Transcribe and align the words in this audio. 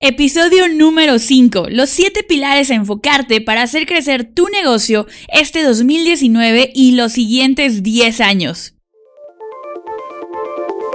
Episodio 0.00 0.68
número 0.68 1.18
5. 1.18 1.68
Los 1.70 1.88
7 1.88 2.22
pilares 2.22 2.70
a 2.70 2.74
enfocarte 2.74 3.40
para 3.40 3.62
hacer 3.62 3.86
crecer 3.86 4.24
tu 4.24 4.46
negocio 4.48 5.06
este 5.28 5.62
2019 5.62 6.70
y 6.74 6.92
los 6.92 7.12
siguientes 7.12 7.82
10 7.82 8.20
años. 8.20 8.75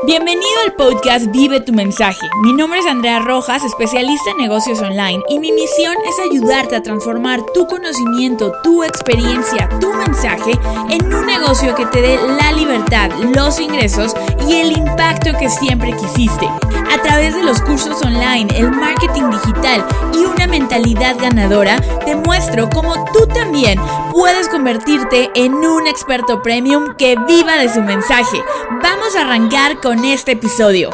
Bienvenido 0.04 0.50
al 0.66 0.74
podcast 0.74 1.28
Vive 1.28 1.60
tu 1.60 1.74
mensaje. 1.74 2.28
Mi 2.42 2.54
nombre 2.54 2.80
es 2.80 2.88
Andrea 2.88 3.20
Rojas, 3.20 3.64
especialista 3.64 4.32
en 4.32 4.38
negocios 4.38 4.82
online, 4.82 5.22
y 5.30 5.38
mi 5.38 5.52
misión 5.52 5.94
es 6.10 6.18
ayudarte 6.20 6.76
a 6.76 6.82
transformar 6.82 7.40
tu 7.54 7.68
conocimiento, 7.68 8.52
tu 8.64 8.84
experiencia, 8.84 9.70
tu 9.80 9.94
mensaje 9.94 10.54
en 10.90 11.14
un 11.14 11.28
negocio 11.28 11.76
que 11.76 11.86
te 11.86 12.02
dé 12.02 12.18
la 12.18 12.52
libertad, 12.52 13.12
los 13.36 13.60
ingresos 13.60 14.16
y 14.48 14.56
el 14.56 14.72
impacto 14.72 15.38
que 15.38 15.50
siempre 15.50 15.96
quisiste. 15.96 16.48
A 16.48 17.02
través 17.04 17.36
de 17.36 17.44
los 17.44 17.62
cursos 17.62 18.02
online, 18.02 18.48
el 18.58 18.72
marketing 18.72 19.30
digital 19.30 19.86
y 20.16 20.26
una 20.26 20.48
mentalidad 20.48 21.16
ganadora, 21.20 21.80
te 22.06 22.16
muestro 22.16 22.70
cómo 22.70 22.96
tú 23.14 23.28
también 23.28 23.80
puedes 24.12 24.50
convertirte 24.50 25.30
en 25.36 25.54
un 25.54 25.86
experto 25.88 26.42
premium 26.42 26.96
que 26.98 27.16
viva 27.28 27.58
de 27.58 27.72
su 27.72 27.82
mensaje. 27.82 28.44
Vamos 28.82 29.16
a 29.16 29.22
arrancar 29.22 29.80
con 29.80 29.91
con 29.92 30.06
este 30.06 30.32
episodio. 30.32 30.90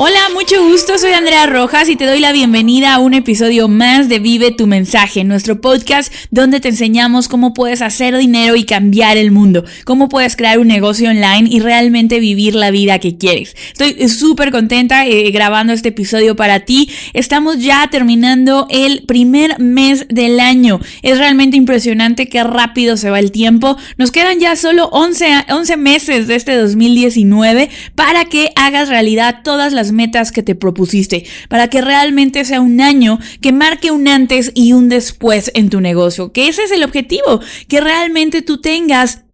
Hola, 0.00 0.28
mucho 0.32 0.62
gusto, 0.62 0.96
soy 0.96 1.10
Andrea 1.10 1.46
Rojas 1.46 1.88
y 1.88 1.96
te 1.96 2.06
doy 2.06 2.20
la 2.20 2.30
bienvenida 2.30 2.94
a 2.94 3.00
un 3.00 3.14
episodio 3.14 3.66
más 3.66 4.08
de 4.08 4.20
Vive 4.20 4.52
tu 4.52 4.68
mensaje, 4.68 5.24
nuestro 5.24 5.60
podcast 5.60 6.14
donde 6.30 6.60
te 6.60 6.68
enseñamos 6.68 7.26
cómo 7.26 7.52
puedes 7.52 7.82
hacer 7.82 8.16
dinero 8.16 8.54
y 8.54 8.62
cambiar 8.62 9.16
el 9.16 9.32
mundo, 9.32 9.64
cómo 9.84 10.08
puedes 10.08 10.36
crear 10.36 10.60
un 10.60 10.68
negocio 10.68 11.10
online 11.10 11.48
y 11.50 11.58
realmente 11.58 12.20
vivir 12.20 12.54
la 12.54 12.70
vida 12.70 13.00
que 13.00 13.18
quieres. 13.18 13.56
Estoy 13.72 14.08
súper 14.08 14.52
contenta 14.52 15.04
eh, 15.04 15.32
grabando 15.32 15.72
este 15.72 15.88
episodio 15.88 16.36
para 16.36 16.60
ti. 16.60 16.88
Estamos 17.12 17.58
ya 17.58 17.88
terminando 17.90 18.68
el 18.70 19.02
primer 19.02 19.58
mes 19.58 20.06
del 20.08 20.38
año. 20.38 20.78
Es 21.02 21.18
realmente 21.18 21.56
impresionante 21.56 22.28
qué 22.28 22.44
rápido 22.44 22.96
se 22.96 23.10
va 23.10 23.18
el 23.18 23.32
tiempo. 23.32 23.76
Nos 23.96 24.12
quedan 24.12 24.38
ya 24.38 24.54
solo 24.54 24.90
11, 24.92 25.46
11 25.50 25.76
meses 25.76 26.28
de 26.28 26.36
este 26.36 26.54
2019 26.54 27.68
para 27.96 28.26
que 28.26 28.52
hagas 28.54 28.88
realidad 28.88 29.40
todas 29.42 29.72
las 29.72 29.87
metas 29.92 30.32
que 30.32 30.42
te 30.42 30.54
propusiste, 30.54 31.24
para 31.48 31.68
que 31.68 31.80
realmente 31.80 32.44
sea 32.44 32.60
un 32.60 32.80
año 32.80 33.18
que 33.40 33.52
marque 33.52 33.90
un 33.90 34.08
antes 34.08 34.52
y 34.54 34.72
un 34.72 34.88
después 34.88 35.50
en 35.54 35.70
tu 35.70 35.80
negocio, 35.80 36.32
que 36.32 36.48
ese 36.48 36.64
es 36.64 36.70
el 36.70 36.84
objetivo, 36.84 37.40
que 37.68 37.80
realmente 37.80 38.42
tú 38.42 38.60
tengas 38.60 39.24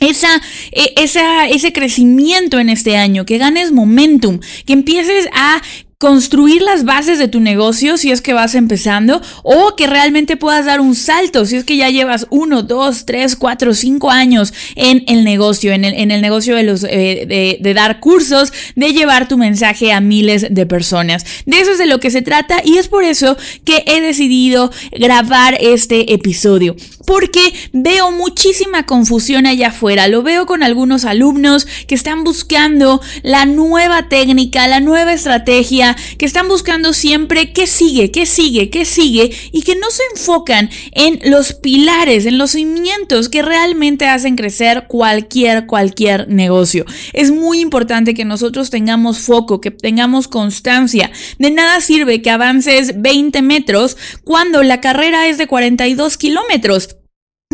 esa, 0.00 0.40
e, 0.72 0.94
esa, 0.96 1.48
ese 1.48 1.72
crecimiento 1.72 2.58
en 2.58 2.68
este 2.68 2.96
año, 2.96 3.24
que 3.24 3.38
ganes 3.38 3.72
momentum, 3.72 4.40
que 4.64 4.72
empieces 4.72 5.28
a 5.32 5.60
construir 5.98 6.62
las 6.62 6.84
bases 6.84 7.18
de 7.18 7.26
tu 7.26 7.40
negocio 7.40 7.96
si 7.96 8.12
es 8.12 8.22
que 8.22 8.32
vas 8.32 8.54
empezando 8.54 9.20
o 9.42 9.74
que 9.74 9.88
realmente 9.88 10.36
puedas 10.36 10.64
dar 10.64 10.80
un 10.80 10.94
salto 10.94 11.44
si 11.44 11.56
es 11.56 11.64
que 11.64 11.76
ya 11.76 11.90
llevas 11.90 12.28
uno, 12.30 12.62
dos, 12.62 13.04
tres, 13.04 13.34
cuatro, 13.34 13.74
cinco 13.74 14.08
años 14.08 14.54
en 14.76 15.02
el 15.08 15.24
negocio, 15.24 15.72
en 15.72 15.84
el, 15.84 15.94
en 15.94 16.12
el 16.12 16.22
negocio 16.22 16.54
de, 16.54 16.62
los, 16.62 16.84
eh, 16.84 17.24
de, 17.26 17.58
de 17.60 17.74
dar 17.74 17.98
cursos, 17.98 18.52
de 18.76 18.92
llevar 18.92 19.26
tu 19.26 19.36
mensaje 19.38 19.92
a 19.92 20.00
miles 20.00 20.46
de 20.48 20.66
personas. 20.66 21.26
De 21.46 21.58
eso 21.58 21.72
es 21.72 21.78
de 21.78 21.86
lo 21.86 21.98
que 21.98 22.12
se 22.12 22.22
trata 22.22 22.62
y 22.64 22.78
es 22.78 22.86
por 22.86 23.02
eso 23.02 23.36
que 23.64 23.82
he 23.86 24.00
decidido 24.00 24.70
grabar 24.92 25.58
este 25.60 26.14
episodio 26.14 26.76
porque 27.08 27.54
veo 27.72 28.10
muchísima 28.10 28.84
confusión 28.84 29.46
allá 29.46 29.68
afuera. 29.68 30.08
Lo 30.08 30.22
veo 30.22 30.44
con 30.44 30.62
algunos 30.62 31.06
alumnos 31.06 31.66
que 31.86 31.94
están 31.94 32.22
buscando 32.22 33.00
la 33.22 33.46
nueva 33.46 34.10
técnica, 34.10 34.68
la 34.68 34.80
nueva 34.80 35.14
estrategia, 35.14 35.96
que 36.18 36.26
están 36.26 36.48
buscando 36.48 36.92
siempre 36.92 37.54
qué 37.54 37.66
sigue, 37.66 38.10
qué 38.10 38.26
sigue, 38.26 38.68
qué 38.68 38.84
sigue 38.84 39.30
y 39.52 39.62
que 39.62 39.74
no 39.74 39.90
se 39.90 40.02
enfocan 40.12 40.68
en 40.92 41.18
los 41.30 41.54
pilares, 41.54 42.26
en 42.26 42.36
los 42.36 42.50
cimientos 42.50 43.30
que 43.30 43.40
realmente 43.40 44.06
hacen 44.06 44.36
crecer 44.36 44.84
cualquier, 44.86 45.64
cualquier 45.64 46.28
negocio. 46.28 46.84
Es 47.14 47.30
muy 47.30 47.60
importante 47.60 48.12
que 48.12 48.26
nosotros 48.26 48.68
tengamos 48.68 49.20
foco, 49.20 49.62
que 49.62 49.70
tengamos 49.70 50.28
constancia. 50.28 51.10
De 51.38 51.50
nada 51.50 51.80
sirve 51.80 52.20
que 52.20 52.28
avances 52.28 53.00
20 53.00 53.40
metros 53.40 53.96
cuando 54.24 54.62
la 54.62 54.82
carrera 54.82 55.26
es 55.26 55.38
de 55.38 55.46
42 55.46 56.18
kilómetros. 56.18 56.97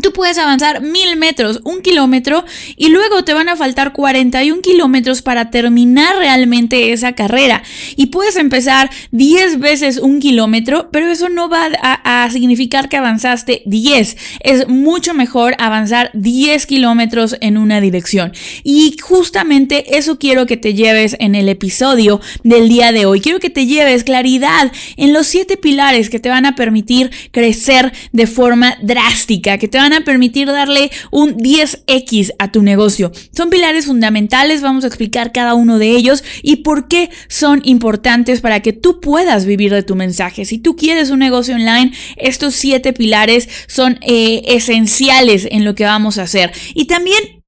Tú 0.03 0.13
puedes 0.13 0.39
avanzar 0.39 0.83
mil 0.83 1.17
metros, 1.17 1.61
un 1.63 1.81
kilómetro, 1.81 2.45
y 2.77 2.89
luego 2.89 3.23
te 3.23 3.33
van 3.33 3.49
a 3.49 3.55
faltar 3.55 3.93
41 3.93 4.61
kilómetros 4.61 5.23
para 5.23 5.51
terminar 5.51 6.17
realmente 6.19 6.93
esa 6.93 7.13
carrera. 7.13 7.63
Y 7.95 8.07
puedes 8.07 8.35
empezar 8.35 8.91
10 9.13 9.61
veces 9.61 9.99
un 9.99 10.19
kilómetro, 10.19 10.89
pero 10.91 11.07
eso 11.07 11.29
no 11.29 11.49
va 11.49 11.69
a, 11.81 12.29
significar 12.33 12.89
que 12.89 12.97
avanzaste 12.97 13.63
10. 13.67 14.17
Es 14.41 14.67
mucho 14.67 15.15
mejor 15.15 15.55
avanzar 15.61 16.11
10 16.15 16.67
kilómetros 16.67 17.37
en 17.41 17.57
una 17.57 17.81
dirección. 17.81 18.33
Y 18.65 18.97
justamente 19.01 19.97
eso 19.97 20.19
quiero 20.19 20.45
que 20.45 20.57
te 20.57 20.75
lleves 20.75 21.15
en 21.21 21.37
el 21.37 21.49
episodio 21.49 22.21
del 22.43 22.69
día 22.69 22.91
de 22.91 23.07
hoy. 23.07 23.21
Quiero 23.21 23.39
que 23.39 23.51
te 23.51 23.67
lleves 23.67 24.03
claridad 24.03 24.73
en 24.97 25.13
los 25.13 25.29
siete 25.29 25.57
pilares 25.57 26.11
que 26.11 26.19
te 26.19 26.31
van 26.31 26.47
a 26.47 26.57
permitir 26.57 27.13
crecer 27.31 27.93
de 28.11 28.27
forma 28.27 28.77
drástica, 28.83 29.57
que 29.57 29.69
te 29.69 29.79
van 29.79 29.84
a 29.93 30.03
permitir 30.03 30.47
darle 30.47 30.91
un 31.11 31.37
10x 31.37 32.35
a 32.39 32.51
tu 32.51 32.63
negocio. 32.63 33.13
Son 33.33 33.51
pilares 33.51 33.87
fundamentales, 33.87 34.63
vamos 34.63 34.85
a 34.85 34.87
explicar 34.87 35.33
cada 35.33 35.55
uno 35.55 35.79
de 35.79 35.91
ellos 35.91 36.25
y 36.43 36.57
por 36.57 36.89
qué 36.89 37.11
son 37.29 37.61
importantes 37.65 38.41
para 38.41 38.61
que 38.61 38.73
tú 38.73 39.01
puedas 39.01 39.45
vivir 39.45 39.73
de 39.73 39.83
tu 39.83 39.95
mensaje. 39.95 40.45
Si 40.45 40.59
tú 40.59 40.77
quieres 40.77 41.11
un 41.11 41.19
negocio 41.19 41.55
online, 41.55 41.93
estos 42.17 42.55
siete 42.55 42.93
pilares 42.93 43.49
son 43.67 43.99
eh, 44.03 44.43
esenciales 44.47 45.47
en 45.51 45.65
lo 45.65 45.75
que 45.75 45.85
vamos 45.85 46.19
a 46.19 46.23
hacer. 46.23 46.53
Y 46.75 46.87
también 46.87 47.44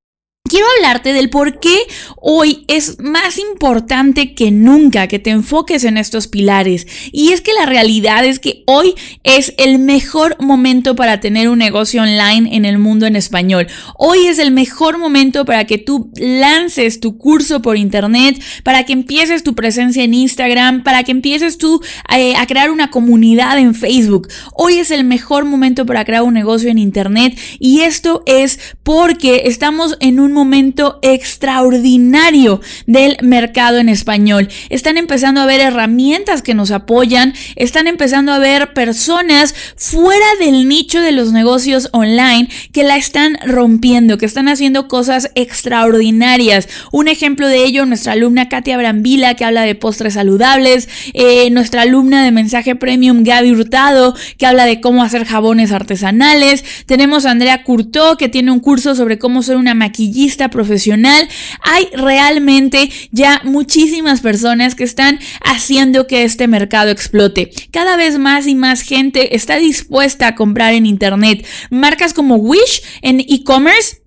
Quiero 0.49 0.67
hablarte 0.77 1.12
del 1.12 1.29
por 1.29 1.59
qué 1.59 1.77
hoy 2.21 2.65
es 2.69 3.01
más 3.01 3.39
importante 3.39 4.34
que 4.34 4.53
nunca 4.53 5.09
que 5.09 5.19
te 5.19 5.31
enfoques 5.31 5.83
en 5.83 5.97
estos 5.97 6.29
pilares. 6.29 6.87
Y 7.11 7.33
es 7.33 7.41
que 7.41 7.53
la 7.53 7.67
realidad 7.67 8.25
es 8.25 8.39
que 8.39 8.62
hoy 8.67 8.95
es 9.25 9.55
el 9.57 9.79
mejor 9.79 10.37
momento 10.41 10.95
para 10.95 11.19
tener 11.19 11.49
un 11.49 11.59
negocio 11.59 12.03
online 12.03 12.55
en 12.55 12.65
el 12.65 12.79
mundo 12.79 13.07
en 13.07 13.17
español. 13.17 13.67
Hoy 13.97 14.27
es 14.27 14.39
el 14.39 14.53
mejor 14.53 14.99
momento 14.99 15.45
para 15.45 15.65
que 15.65 15.79
tú 15.79 16.11
lances 16.17 17.01
tu 17.01 17.19
curso 17.19 17.61
por 17.61 17.77
internet, 17.77 18.41
para 18.63 18.84
que 18.84 18.93
empieces 18.93 19.43
tu 19.43 19.55
presencia 19.55 20.05
en 20.05 20.15
Instagram, 20.15 20.84
para 20.84 21.03
que 21.03 21.11
empieces 21.11 21.59
tú 21.59 21.81
eh, 22.15 22.37
a 22.37 22.47
crear 22.47 22.71
una 22.71 22.91
comunidad 22.91 23.59
en 23.59 23.75
Facebook. 23.75 24.28
Hoy 24.55 24.75
es 24.75 24.93
el 24.93 25.05
mejor 25.05 25.45
momento 25.45 25.87
para 25.87 26.05
crear 26.05 26.23
un 26.23 26.34
negocio 26.34 26.71
en 26.71 26.78
internet 26.78 27.37
y 27.59 27.81
esto 27.81 28.23
es 28.27 28.61
porque 28.84 29.43
estamos 29.47 29.97
en 30.01 30.21
un 30.21 30.36
momento 30.37 30.99
extraordinario 31.01 32.61
del 32.87 33.17
mercado 33.23 33.79
en 33.79 33.89
español. 33.89 34.49
Están 34.69 34.99
empezando 34.99 35.41
a 35.41 35.47
ver 35.47 35.61
herramientas 35.61 36.43
que 36.43 36.55
nos 36.55 36.71
apoyan, 36.71 37.33
están 37.57 37.87
empezando 37.87 38.33
a 38.33 38.39
ver 38.39 38.75
personas 38.75 39.55
fuera 39.77 40.27
del 40.39 40.69
nicho 40.69 41.01
de 41.01 41.13
los 41.13 41.33
negocios 41.33 41.89
online 41.93 42.49
que 42.73 42.85
la 42.85 42.97
están 42.97 43.39
rompiendo, 43.47 44.19
que 44.19 44.27
están 44.27 44.49
haciendo 44.49 44.89
cosas 44.89 45.31
extraordinarias. 45.35 46.69
Un 46.93 47.09
ejemplo 47.09 47.49
de 47.49 47.65
ello, 47.65 47.87
nuestra 47.87 48.13
alumna 48.13 48.51
Katia 48.51 48.77
Brambila, 48.77 49.35
que 49.35 49.45
habla 49.47 49.63
de 49.63 49.75
postres 49.75 50.15
saludables, 50.15 50.89
eh, 51.15 51.49
nuestra 51.51 51.83
alumna 51.83 52.22
de 52.22 52.31
mensaje 52.31 52.77
premium 52.77 53.25
Gaby 53.25 53.53
Hurtado, 53.53 54.15
que 54.37 54.45
habla 54.45 54.66
de 54.66 54.83
cómo 54.83 55.03
hacer 55.03 55.25
jabones 55.25 55.72
artesanales. 55.72 56.63
Tenemos 56.84 57.25
a 57.25 57.31
Andrea 57.31 57.65
Curtó, 57.65 58.19
que 58.19 58.28
tiene 58.28 58.51
un 58.51 58.60
curso 58.60 58.95
sobre 58.95 59.19
cómo 59.19 59.43
ser 59.43 59.57
una 59.57 59.72
maquillista 59.72 60.26
profesional, 60.51 61.28
hay 61.63 61.89
realmente 61.93 62.91
ya 63.11 63.41
muchísimas 63.45 64.21
personas 64.21 64.75
que 64.75 64.84
están 64.84 65.19
haciendo 65.43 66.07
que 66.07 66.25
este 66.25 66.49
mercado 66.49 66.91
explote. 66.91 67.51
Cada 67.71 67.97
vez 67.97 68.19
más 68.19 68.47
y 68.47 68.55
más 68.55 68.83
gente 68.83 69.37
está 69.37 69.57
dispuesta 69.57 70.28
a 70.28 70.34
comprar 70.34 70.75
en 70.75 70.87
Internet. 70.87 71.47
Marcas 71.71 72.13
como 72.13 72.37
Wish 72.37 72.83
en 73.03 73.21
e-commerce 73.21 74.06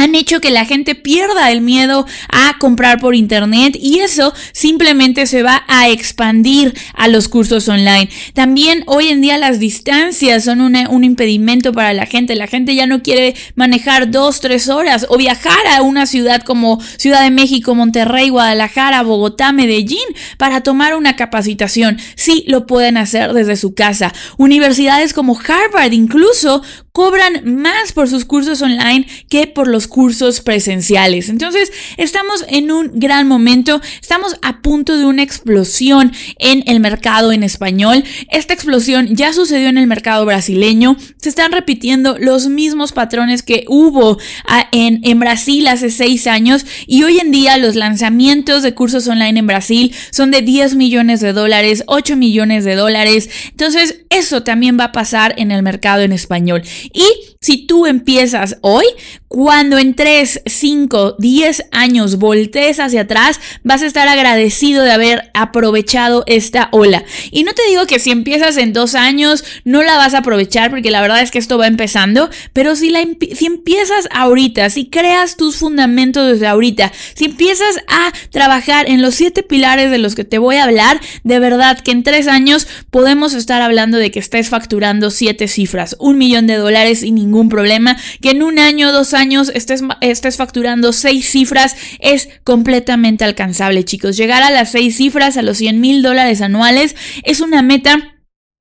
han 0.00 0.14
hecho 0.14 0.40
que 0.40 0.50
la 0.50 0.64
gente 0.64 0.94
pierda 0.94 1.50
el 1.50 1.60
miedo 1.60 2.06
a 2.28 2.58
comprar 2.58 3.00
por 3.00 3.14
internet 3.14 3.76
y 3.80 4.00
eso 4.00 4.32
simplemente 4.52 5.26
se 5.26 5.42
va 5.42 5.64
a 5.68 5.88
expandir 5.88 6.74
a 6.94 7.08
los 7.08 7.28
cursos 7.28 7.68
online. 7.68 8.08
También 8.34 8.82
hoy 8.86 9.08
en 9.08 9.20
día 9.20 9.38
las 9.38 9.58
distancias 9.58 10.44
son 10.44 10.60
un 10.60 11.04
impedimento 11.04 11.72
para 11.72 11.92
la 11.92 12.06
gente. 12.06 12.34
La 12.34 12.46
gente 12.46 12.74
ya 12.74 12.86
no 12.86 13.02
quiere 13.02 13.34
manejar 13.54 14.10
dos, 14.10 14.40
tres 14.40 14.68
horas 14.68 15.06
o 15.08 15.16
viajar 15.16 15.58
a 15.72 15.82
una 15.82 16.06
ciudad 16.06 16.42
como 16.42 16.80
Ciudad 16.96 17.22
de 17.22 17.30
México, 17.30 17.74
Monterrey, 17.74 18.28
Guadalajara, 18.28 19.02
Bogotá, 19.02 19.52
Medellín 19.52 19.98
para 20.38 20.62
tomar 20.62 20.96
una 20.96 21.16
capacitación. 21.16 21.98
Sí, 22.14 22.44
lo 22.46 22.66
pueden 22.66 22.96
hacer 22.96 23.32
desde 23.32 23.56
su 23.56 23.74
casa. 23.74 24.12
Universidades 24.36 25.12
como 25.12 25.38
Harvard 25.38 25.92
incluso 25.92 26.62
cobran 26.92 27.56
más 27.60 27.92
por 27.92 28.08
sus 28.08 28.24
cursos 28.24 28.62
online 28.62 29.06
que 29.28 29.46
por 29.46 29.68
los 29.68 29.86
cursos 29.86 30.40
presenciales. 30.40 31.28
Entonces, 31.28 31.72
estamos 31.96 32.44
en 32.48 32.70
un 32.70 32.90
gran 32.94 33.26
momento, 33.26 33.80
estamos 34.00 34.36
a 34.42 34.60
punto 34.62 34.98
de 34.98 35.04
una 35.04 35.22
explosión 35.22 36.12
en 36.38 36.64
el 36.66 36.80
mercado 36.80 37.32
en 37.32 37.42
español. 37.42 38.04
Esta 38.30 38.54
explosión 38.54 39.14
ya 39.14 39.32
sucedió 39.32 39.68
en 39.68 39.78
el 39.78 39.86
mercado 39.86 40.24
brasileño, 40.24 40.96
se 41.16 41.28
están 41.28 41.52
repitiendo 41.52 42.16
los 42.18 42.48
mismos 42.48 42.92
patrones 42.92 43.42
que 43.42 43.64
hubo 43.68 44.18
ah, 44.46 44.68
en, 44.72 45.00
en 45.04 45.20
Brasil 45.20 45.66
hace 45.68 45.90
seis 45.90 46.26
años 46.26 46.66
y 46.86 47.02
hoy 47.02 47.18
en 47.18 47.30
día 47.30 47.56
los 47.56 47.76
lanzamientos 47.76 48.62
de 48.62 48.74
cursos 48.74 49.06
online 49.08 49.38
en 49.38 49.46
Brasil 49.46 49.94
son 50.10 50.30
de 50.30 50.42
10 50.42 50.74
millones 50.74 51.20
de 51.20 51.32
dólares, 51.32 51.84
8 51.86 52.16
millones 52.16 52.64
de 52.64 52.74
dólares. 52.74 53.30
Entonces, 53.50 54.00
eso 54.10 54.42
también 54.42 54.78
va 54.78 54.84
a 54.84 54.92
pasar 54.92 55.34
en 55.36 55.50
el 55.50 55.62
mercado 55.62 56.02
en 56.02 56.12
español. 56.12 56.62
Y 56.92 57.29
si 57.42 57.66
tú 57.66 57.86
empiezas 57.86 58.58
hoy, 58.60 58.84
cuando 59.26 59.78
en 59.78 59.94
3, 59.94 60.42
5, 60.44 61.16
10 61.18 61.62
años 61.70 62.18
voltees 62.18 62.80
hacia 62.80 63.02
atrás, 63.02 63.40
vas 63.64 63.80
a 63.80 63.86
estar 63.86 64.08
agradecido 64.08 64.82
de 64.82 64.90
haber 64.90 65.30
aprovechado 65.32 66.22
esta 66.26 66.68
ola. 66.70 67.02
Y 67.30 67.44
no 67.44 67.54
te 67.54 67.62
digo 67.68 67.86
que 67.86 67.98
si 67.98 68.10
empiezas 68.10 68.58
en 68.58 68.74
dos 68.74 68.94
años 68.94 69.42
no 69.64 69.82
la 69.82 69.96
vas 69.96 70.12
a 70.12 70.18
aprovechar, 70.18 70.68
porque 70.68 70.90
la 70.90 71.00
verdad 71.00 71.22
es 71.22 71.30
que 71.30 71.38
esto 71.38 71.56
va 71.56 71.66
empezando, 71.66 72.28
pero 72.52 72.76
si, 72.76 72.92
empiezas 72.92 74.06
ahorita, 74.10 74.68
si 74.68 74.90
creas 74.90 75.38
tus 75.38 75.56
fundamentos 75.56 76.30
desde 76.30 76.46
ahorita, 76.46 76.92
si 77.14 77.24
empiezas 77.24 77.78
a 77.88 78.12
trabajar 78.30 78.86
en 78.86 79.00
los 79.00 79.14
siete 79.14 79.42
pilares 79.42 79.90
de 79.90 79.98
los 79.98 80.14
que 80.14 80.24
te 80.24 80.36
voy 80.36 80.56
a 80.56 80.64
hablar, 80.64 81.00
de 81.24 81.38
verdad 81.38 81.80
que 81.80 81.92
en 81.92 82.02
tres 82.02 82.28
años 82.28 82.68
podemos 82.90 83.32
estar 83.32 83.62
hablando 83.62 83.96
de 83.96 84.10
que 84.10 84.18
estés 84.18 84.50
facturando 84.50 85.10
siete 85.10 85.48
cifras, 85.48 85.96
un 86.00 86.18
millón 86.18 86.46
de 86.46 86.56
dólares 86.56 87.00
sin 87.00 87.14
ningún 87.14 87.29
problema, 87.48 87.96
que 88.20 88.30
en 88.30 88.42
un 88.42 88.58
año, 88.58 88.92
dos 88.92 89.14
años, 89.14 89.20
años 89.20 89.52
estés, 89.54 89.82
estés 90.00 90.36
facturando 90.36 90.92
seis 90.92 91.30
cifras 91.30 91.76
es 92.00 92.28
completamente 92.42 93.24
alcanzable, 93.24 93.84
chicos. 93.84 94.16
Llegar 94.16 94.42
a 94.42 94.50
las 94.50 94.72
seis 94.72 94.96
cifras, 94.96 95.36
a 95.36 95.42
los 95.42 95.58
100 95.58 95.80
mil 95.80 96.02
dólares 96.02 96.40
anuales, 96.40 96.96
es 97.22 97.40
una 97.40 97.62
meta 97.62 98.16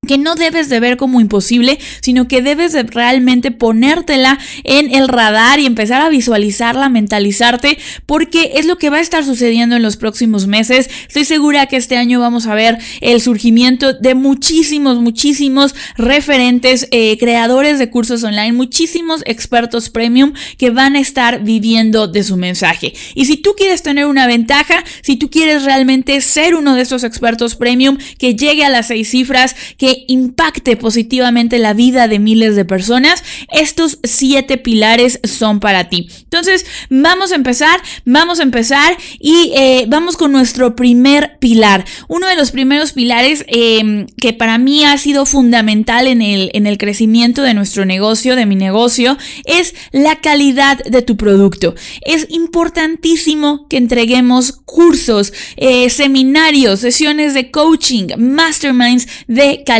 que 0.07 0.17
no 0.17 0.35
debes 0.35 0.69
de 0.69 0.79
ver 0.79 0.97
como 0.97 1.19
imposible, 1.19 1.77
sino 2.01 2.27
que 2.27 2.41
debes 2.41 2.71
de 2.71 2.83
realmente 2.83 3.51
ponértela 3.51 4.39
en 4.63 4.95
el 4.95 5.09
radar 5.09 5.59
y 5.59 5.65
empezar 5.65 6.01
a 6.01 6.09
visualizarla, 6.09 6.87
mentalizarte, 6.87 7.77
porque 8.05 8.53
es 8.55 8.65
lo 8.65 8.77
que 8.77 8.89
va 8.89 8.97
a 8.97 9.01
estar 9.01 9.25
sucediendo 9.25 9.75
en 9.75 9.83
los 9.83 9.97
próximos 9.97 10.47
meses. 10.47 10.89
Estoy 11.07 11.25
segura 11.25 11.67
que 11.67 11.75
este 11.75 11.97
año 11.97 12.21
vamos 12.21 12.47
a 12.47 12.55
ver 12.55 12.77
el 13.01 13.21
surgimiento 13.21 13.91
de 13.93 14.15
muchísimos, 14.15 14.99
muchísimos 14.99 15.75
referentes, 15.97 16.87
eh, 16.91 17.17
creadores 17.19 17.77
de 17.77 17.91
cursos 17.91 18.23
online, 18.23 18.53
muchísimos 18.53 19.21
expertos 19.25 19.89
premium 19.89 20.33
que 20.57 20.69
van 20.69 20.95
a 20.95 21.01
estar 21.01 21.43
viviendo 21.43 22.07
de 22.07 22.23
su 22.23 22.37
mensaje. 22.37 22.93
Y 23.15 23.25
si 23.25 23.35
tú 23.35 23.53
quieres 23.55 23.83
tener 23.83 24.05
una 24.05 24.27
ventaja, 24.27 24.83
si 25.01 25.17
tú 25.17 25.29
quieres 25.29 25.65
realmente 25.65 26.21
ser 26.21 26.55
uno 26.55 26.75
de 26.75 26.83
esos 26.83 27.03
expertos 27.03 27.55
premium 27.55 27.97
que 28.17 28.35
llegue 28.35 28.63
a 28.63 28.69
las 28.69 28.87
seis 28.87 29.09
cifras, 29.09 29.55
que 29.77 29.88
impacte 30.07 30.77
positivamente 30.77 31.59
la 31.59 31.73
vida 31.73 32.07
de 32.07 32.19
miles 32.19 32.55
de 32.55 32.65
personas, 32.65 33.23
estos 33.51 33.99
siete 34.03 34.57
pilares 34.57 35.19
son 35.23 35.59
para 35.59 35.89
ti. 35.89 36.09
Entonces, 36.23 36.65
vamos 36.89 37.31
a 37.31 37.35
empezar, 37.35 37.81
vamos 38.05 38.39
a 38.39 38.43
empezar 38.43 38.97
y 39.19 39.51
eh, 39.55 39.85
vamos 39.87 40.17
con 40.17 40.31
nuestro 40.31 40.75
primer 40.75 41.37
pilar. 41.39 41.85
Uno 42.07 42.27
de 42.27 42.35
los 42.35 42.51
primeros 42.51 42.93
pilares 42.93 43.45
em, 43.47 44.07
que 44.17 44.33
para 44.33 44.57
mí 44.57 44.83
ha 44.83 44.97
sido 44.97 45.25
fundamental 45.25 46.07
en 46.07 46.21
el, 46.21 46.51
en 46.53 46.67
el 46.67 46.77
crecimiento 46.77 47.41
de 47.41 47.53
nuestro 47.53 47.85
negocio, 47.85 48.35
de 48.35 48.45
mi 48.45 48.55
negocio, 48.55 49.17
es 49.45 49.73
la 49.91 50.17
calidad 50.17 50.77
de 50.83 51.01
tu 51.01 51.17
producto. 51.17 51.75
Es 52.01 52.27
importantísimo 52.29 53.67
que 53.67 53.77
entreguemos 53.77 54.51
cursos, 54.51 55.33
eh, 55.57 55.89
seminarios, 55.89 56.79
sesiones 56.79 57.33
de 57.33 57.51
coaching, 57.51 58.07
masterminds 58.17 59.07
de 59.27 59.63
calidad 59.65 59.78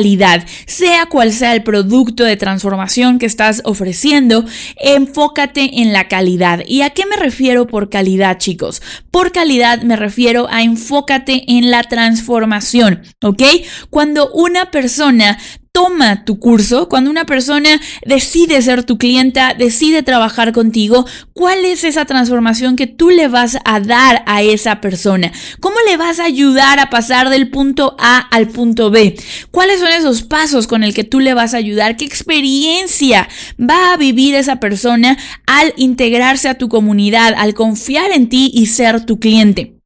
sea 0.66 1.06
cual 1.08 1.32
sea 1.34 1.54
el 1.54 1.64
producto 1.64 2.24
de 2.24 2.38
transformación 2.38 3.20
que 3.20 3.26
estás 3.26 3.62
ofreciendo, 3.66 4.46
enfócate 4.78 5.82
en 5.82 5.94
la 5.94 6.08
calidad. 6.08 6.64
¿Y 6.68 6.82
a 6.82 6.92
qué 6.92 7.06
me 7.06 7.16
refiero 7.16 7.68
por 7.68 7.90
calidad, 7.90 8.38
chicos? 8.38 8.82
Por 9.12 9.32
calidad 9.32 9.82
me 9.82 9.96
refiero 9.96 10.48
a 10.50 10.64
enfócate 10.64 11.44
en 11.48 11.72
la 11.72 11.84
transformación, 11.84 13.04
¿ok? 13.24 13.44
Cuando 13.90 14.32
una 14.32 14.72
persona 14.72 15.38
toma 15.72 16.26
tu 16.26 16.40
curso, 16.40 16.90
cuando 16.90 17.10
una 17.10 17.26
persona 17.26 17.80
decide 18.06 18.62
ser 18.62 18.84
tu 18.84 18.98
clienta, 18.98 19.54
decide 19.54 20.04
trabajar 20.04 20.52
contigo, 20.52 21.06
¿cuál 21.34 21.66
es 21.66 21.84
esa 21.84 22.06
transformación 22.06 22.76
que 22.76 22.88
tú 22.88 23.10
le 23.10 23.28
vas 23.28 23.58
a 23.66 23.80
dar 23.80 24.24
a 24.26 24.42
esa 24.42 24.82
persona? 24.82 25.32
¿Cómo 25.60 25.78
le 25.88 25.98
vas 25.98 26.20
a 26.20 26.26
ayudar 26.26 26.80
a 26.80 26.90
pasar 26.90 27.30
del 27.30 27.50
punto 27.50 27.96
A 28.00 28.18
al 28.18 28.48
punto 28.48 28.90
B? 28.90 29.16
¿Cuáles 29.52 29.80
son 29.80 29.90
esos 29.90 30.24
pasos 30.24 30.68
con 30.68 30.84
el 30.84 30.94
que 30.94 31.04
tú 31.04 31.20
le 31.20 31.34
vas 31.34 31.54
a 31.54 31.58
ayudar? 31.58 31.98
¿Qué 31.98 32.06
experiencia 32.06 33.28
va 33.60 33.94
a 33.94 33.98
vivir 33.98 34.36
esa 34.36 34.58
persona 34.58 35.18
al 35.46 35.74
integrarse 35.78 36.50
a 36.50 36.58
tu 36.58 36.70
comunidad, 36.70 37.34
al 37.38 37.54
confiar 37.54 38.12
en 38.12 38.30
ti 38.30 38.52
y 38.54 38.68
ser 38.68 39.06
tu 39.06 39.20
cliente? 39.20 39.79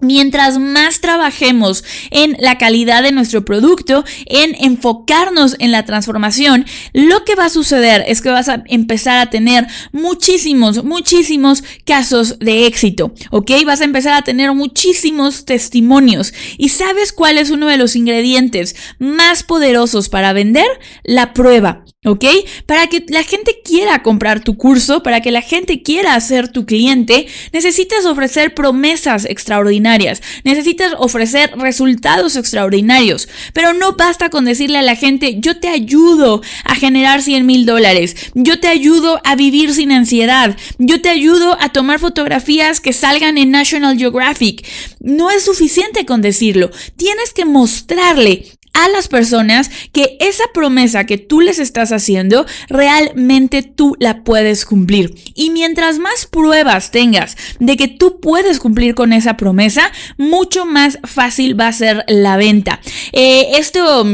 Mientras 0.00 0.58
más 0.58 1.00
trabajemos 1.00 1.84
en 2.10 2.36
la 2.40 2.58
calidad 2.58 3.02
de 3.02 3.12
nuestro 3.12 3.44
producto, 3.44 4.04
en 4.26 4.54
enfocarnos 4.58 5.56
en 5.58 5.72
la 5.72 5.84
transformación, 5.84 6.64
lo 6.92 7.24
que 7.24 7.34
va 7.34 7.46
a 7.46 7.50
suceder 7.50 8.04
es 8.06 8.20
que 8.20 8.30
vas 8.30 8.48
a 8.48 8.62
empezar 8.66 9.18
a 9.18 9.30
tener 9.30 9.66
muchísimos, 9.92 10.84
muchísimos 10.84 11.62
casos 11.84 12.38
de 12.38 12.66
éxito, 12.66 13.14
¿ok? 13.30 13.50
Vas 13.66 13.80
a 13.80 13.84
empezar 13.84 14.14
a 14.14 14.22
tener 14.22 14.52
muchísimos 14.54 15.44
testimonios. 15.44 16.32
¿Y 16.56 16.70
sabes 16.70 17.12
cuál 17.12 17.38
es 17.38 17.50
uno 17.50 17.66
de 17.66 17.76
los 17.76 17.96
ingredientes 17.96 18.76
más 18.98 19.42
poderosos 19.42 20.08
para 20.08 20.32
vender? 20.32 20.66
La 21.04 21.32
prueba. 21.32 21.84
¿Ok? 22.06 22.24
Para 22.64 22.86
que 22.86 23.04
la 23.08 23.22
gente 23.22 23.60
quiera 23.62 24.02
comprar 24.02 24.42
tu 24.42 24.56
curso, 24.56 25.02
para 25.02 25.20
que 25.20 25.30
la 25.30 25.42
gente 25.42 25.82
quiera 25.82 26.18
ser 26.18 26.48
tu 26.48 26.64
cliente, 26.64 27.26
necesitas 27.52 28.06
ofrecer 28.06 28.54
promesas 28.54 29.26
extraordinarias, 29.26 30.22
necesitas 30.42 30.94
ofrecer 30.96 31.52
resultados 31.58 32.36
extraordinarios, 32.36 33.28
pero 33.52 33.74
no 33.74 33.96
basta 33.96 34.30
con 34.30 34.46
decirle 34.46 34.78
a 34.78 34.82
la 34.82 34.96
gente, 34.96 35.40
yo 35.40 35.60
te 35.60 35.68
ayudo 35.68 36.40
a 36.64 36.74
generar 36.74 37.20
100 37.20 37.44
mil 37.44 37.66
dólares, 37.66 38.16
yo 38.32 38.58
te 38.58 38.68
ayudo 38.68 39.20
a 39.24 39.36
vivir 39.36 39.74
sin 39.74 39.92
ansiedad, 39.92 40.56
yo 40.78 41.02
te 41.02 41.10
ayudo 41.10 41.58
a 41.60 41.70
tomar 41.70 41.98
fotografías 41.98 42.80
que 42.80 42.94
salgan 42.94 43.36
en 43.36 43.50
National 43.50 43.98
Geographic. 43.98 44.66
No 45.00 45.30
es 45.30 45.44
suficiente 45.44 46.06
con 46.06 46.22
decirlo, 46.22 46.70
tienes 46.96 47.34
que 47.34 47.44
mostrarle 47.44 48.46
a 48.72 48.88
las 48.88 49.08
personas 49.08 49.70
que 49.92 50.16
esa 50.20 50.44
promesa 50.52 51.04
que 51.04 51.18
tú 51.18 51.40
les 51.40 51.58
estás 51.58 51.92
haciendo, 51.92 52.46
realmente 52.68 53.62
tú 53.62 53.96
la 53.98 54.22
puedes 54.24 54.64
cumplir. 54.64 55.14
Y 55.34 55.50
mientras 55.50 55.98
más 55.98 56.26
pruebas 56.26 56.90
tengas 56.90 57.36
de 57.58 57.76
que 57.76 57.88
tú 57.88 58.20
puedes 58.20 58.58
cumplir 58.58 58.94
con 58.94 59.12
esa 59.12 59.36
promesa, 59.36 59.92
mucho 60.16 60.64
más 60.64 60.98
fácil 61.04 61.58
va 61.58 61.68
a 61.68 61.72
ser 61.72 62.04
la 62.08 62.36
venta. 62.36 62.80
Eh, 63.12 63.52
esto 63.58 64.04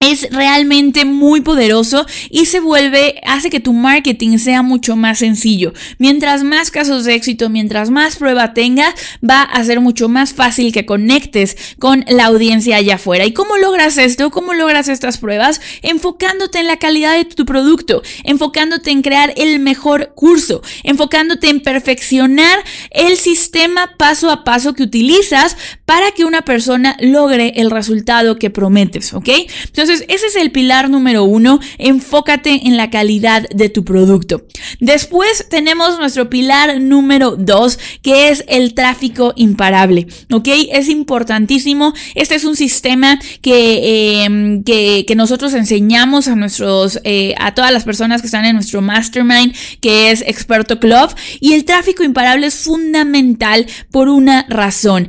es 0.00 0.28
realmente 0.30 1.04
muy 1.04 1.40
poderoso 1.40 2.06
y 2.30 2.46
se 2.46 2.60
vuelve, 2.60 3.20
hace 3.26 3.48
que 3.48 3.60
tu 3.60 3.72
marketing 3.72 4.38
sea 4.38 4.62
mucho 4.62 4.96
más 4.96 5.18
sencillo. 5.18 5.72
Mientras 5.98 6.44
más 6.44 6.70
casos 6.70 7.04
de 7.04 7.14
éxito, 7.14 7.48
mientras 7.48 7.90
más 7.90 8.16
prueba 8.16 8.52
tengas, 8.54 8.94
va 9.28 9.42
a 9.42 9.64
ser 9.64 9.80
mucho 9.80 10.08
más 10.08 10.34
fácil 10.34 10.72
que 10.72 10.84
conectes 10.84 11.56
con 11.78 12.04
la 12.08 12.26
audiencia 12.26 12.76
allá 12.76 12.96
afuera. 12.96 13.24
¿Y 13.24 13.32
cómo 13.32 13.56
logras 13.56 13.96
esto? 13.96 14.30
¿Cómo 14.30 14.52
logras 14.52 14.88
estas 14.88 15.18
pruebas? 15.18 15.60
Enfocándote 15.82 16.58
en 16.58 16.66
la 16.66 16.76
calidad 16.76 17.16
de 17.16 17.24
tu 17.24 17.46
producto, 17.46 18.02
enfocándote 18.24 18.90
en 18.90 19.02
crear 19.02 19.32
el 19.36 19.58
mejor 19.58 20.12
curso, 20.14 20.62
enfocándote 20.82 21.48
en 21.48 21.60
perfeccionar 21.60 22.58
el 22.90 23.16
sistema 23.16 23.94
paso 23.96 24.30
a 24.30 24.44
paso 24.44 24.74
que 24.74 24.82
utilizas 24.82 25.56
para 25.86 26.12
que 26.12 26.24
una 26.24 26.42
persona 26.42 26.96
logre 27.00 27.54
el 27.56 27.70
resultado 27.70 28.38
que 28.38 28.50
prometes, 28.50 29.14
¿ok? 29.14 29.28
Entonces, 29.66 29.93
Entonces, 29.94 30.16
ese 30.16 30.26
es 30.26 30.36
el 30.42 30.50
pilar 30.50 30.90
número 30.90 31.22
uno, 31.22 31.60
enfócate 31.78 32.66
en 32.66 32.76
la 32.76 32.90
calidad 32.90 33.48
de 33.50 33.68
tu 33.68 33.84
producto. 33.84 34.44
Después 34.80 35.46
tenemos 35.48 35.98
nuestro 36.00 36.28
pilar 36.28 36.80
número 36.80 37.36
dos, 37.36 37.78
que 38.02 38.28
es 38.28 38.44
el 38.48 38.74
tráfico 38.74 39.34
imparable, 39.36 40.08
¿ok? 40.32 40.48
Es 40.72 40.88
importantísimo. 40.88 41.94
Este 42.16 42.34
es 42.34 42.44
un 42.44 42.56
sistema 42.56 43.20
que, 43.40 44.24
em, 44.24 44.64
que, 44.64 45.14
nosotros 45.14 45.54
enseñamos 45.54 46.26
a 46.26 46.34
nuestros, 46.34 46.98
eh, 47.04 47.36
a 47.38 47.54
todas 47.54 47.70
las 47.70 47.84
personas 47.84 48.20
que 48.20 48.26
están 48.26 48.44
en 48.44 48.56
nuestro 48.56 48.82
mastermind, 48.82 49.54
que 49.80 50.10
es 50.10 50.22
Experto 50.22 50.80
Club, 50.80 51.14
y 51.38 51.52
el 51.52 51.64
tráfico 51.64 52.02
imparable 52.02 52.48
es 52.48 52.56
fundamental 52.56 53.64
por 53.92 54.08
una 54.08 54.44
razón. 54.48 55.06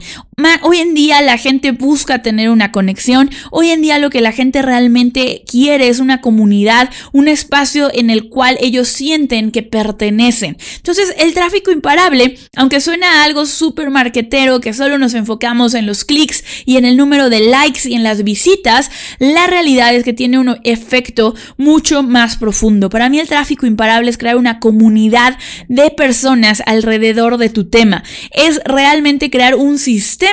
Hoy 0.63 0.79
en 0.79 0.93
día 0.93 1.21
la 1.21 1.37
gente 1.37 1.71
busca 1.71 2.21
tener 2.21 2.49
una 2.49 2.73
conexión, 2.73 3.29
hoy 3.51 3.69
en 3.69 3.81
día 3.81 3.99
lo 3.99 4.09
que 4.09 4.19
la 4.19 4.33
gente 4.33 4.61
realmente 4.61 5.43
quiere 5.49 5.87
es 5.87 5.99
una 5.99 6.19
comunidad, 6.19 6.89
un 7.13 7.29
espacio 7.29 7.89
en 7.93 8.09
el 8.09 8.27
cual 8.27 8.57
ellos 8.59 8.89
sienten 8.89 9.51
que 9.51 9.63
pertenecen. 9.63 10.57
Entonces 10.75 11.15
el 11.17 11.33
tráfico 11.33 11.71
imparable, 11.71 12.37
aunque 12.57 12.81
suena 12.81 13.21
a 13.21 13.23
algo 13.23 13.45
súper 13.45 13.89
marquetero, 13.91 14.59
que 14.59 14.73
solo 14.73 14.97
nos 14.97 15.13
enfocamos 15.13 15.73
en 15.73 15.85
los 15.85 16.03
clics 16.03 16.43
y 16.65 16.75
en 16.75 16.83
el 16.83 16.97
número 16.97 17.29
de 17.29 17.39
likes 17.39 17.87
y 17.87 17.93
en 17.93 18.03
las 18.03 18.25
visitas, 18.25 18.91
la 19.19 19.47
realidad 19.47 19.95
es 19.95 20.03
que 20.03 20.13
tiene 20.13 20.37
un 20.37 20.57
efecto 20.65 21.33
mucho 21.55 22.03
más 22.03 22.35
profundo. 22.35 22.89
Para 22.89 23.07
mí 23.07 23.19
el 23.19 23.29
tráfico 23.29 23.65
imparable 23.67 24.09
es 24.09 24.17
crear 24.17 24.35
una 24.35 24.59
comunidad 24.59 25.37
de 25.69 25.91
personas 25.91 26.61
alrededor 26.65 27.37
de 27.37 27.49
tu 27.49 27.69
tema. 27.69 28.03
Es 28.31 28.59
realmente 28.65 29.29
crear 29.29 29.55
un 29.55 29.77
sistema 29.77 30.24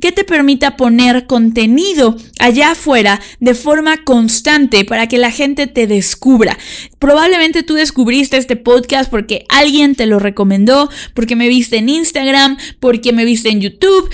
que 0.00 0.12
te 0.12 0.24
permita 0.24 0.76
poner 0.76 1.26
contenido 1.26 2.16
allá 2.38 2.72
afuera 2.72 3.20
de 3.38 3.54
forma 3.54 4.04
constante 4.04 4.84
para 4.84 5.06
que 5.06 5.18
la 5.18 5.30
gente 5.30 5.66
te 5.66 5.86
descubra. 5.86 6.58
Probablemente 6.98 7.62
tú 7.62 7.74
descubriste 7.74 8.36
este 8.36 8.56
podcast 8.56 9.10
porque 9.10 9.44
alguien 9.48 9.94
te 9.94 10.06
lo 10.06 10.18
recomendó, 10.18 10.90
porque 11.14 11.36
me 11.36 11.48
viste 11.48 11.78
en 11.78 11.88
Instagram, 11.88 12.56
porque 12.78 13.12
me 13.12 13.24
viste 13.24 13.50
en 13.50 13.60
YouTube 13.60 14.10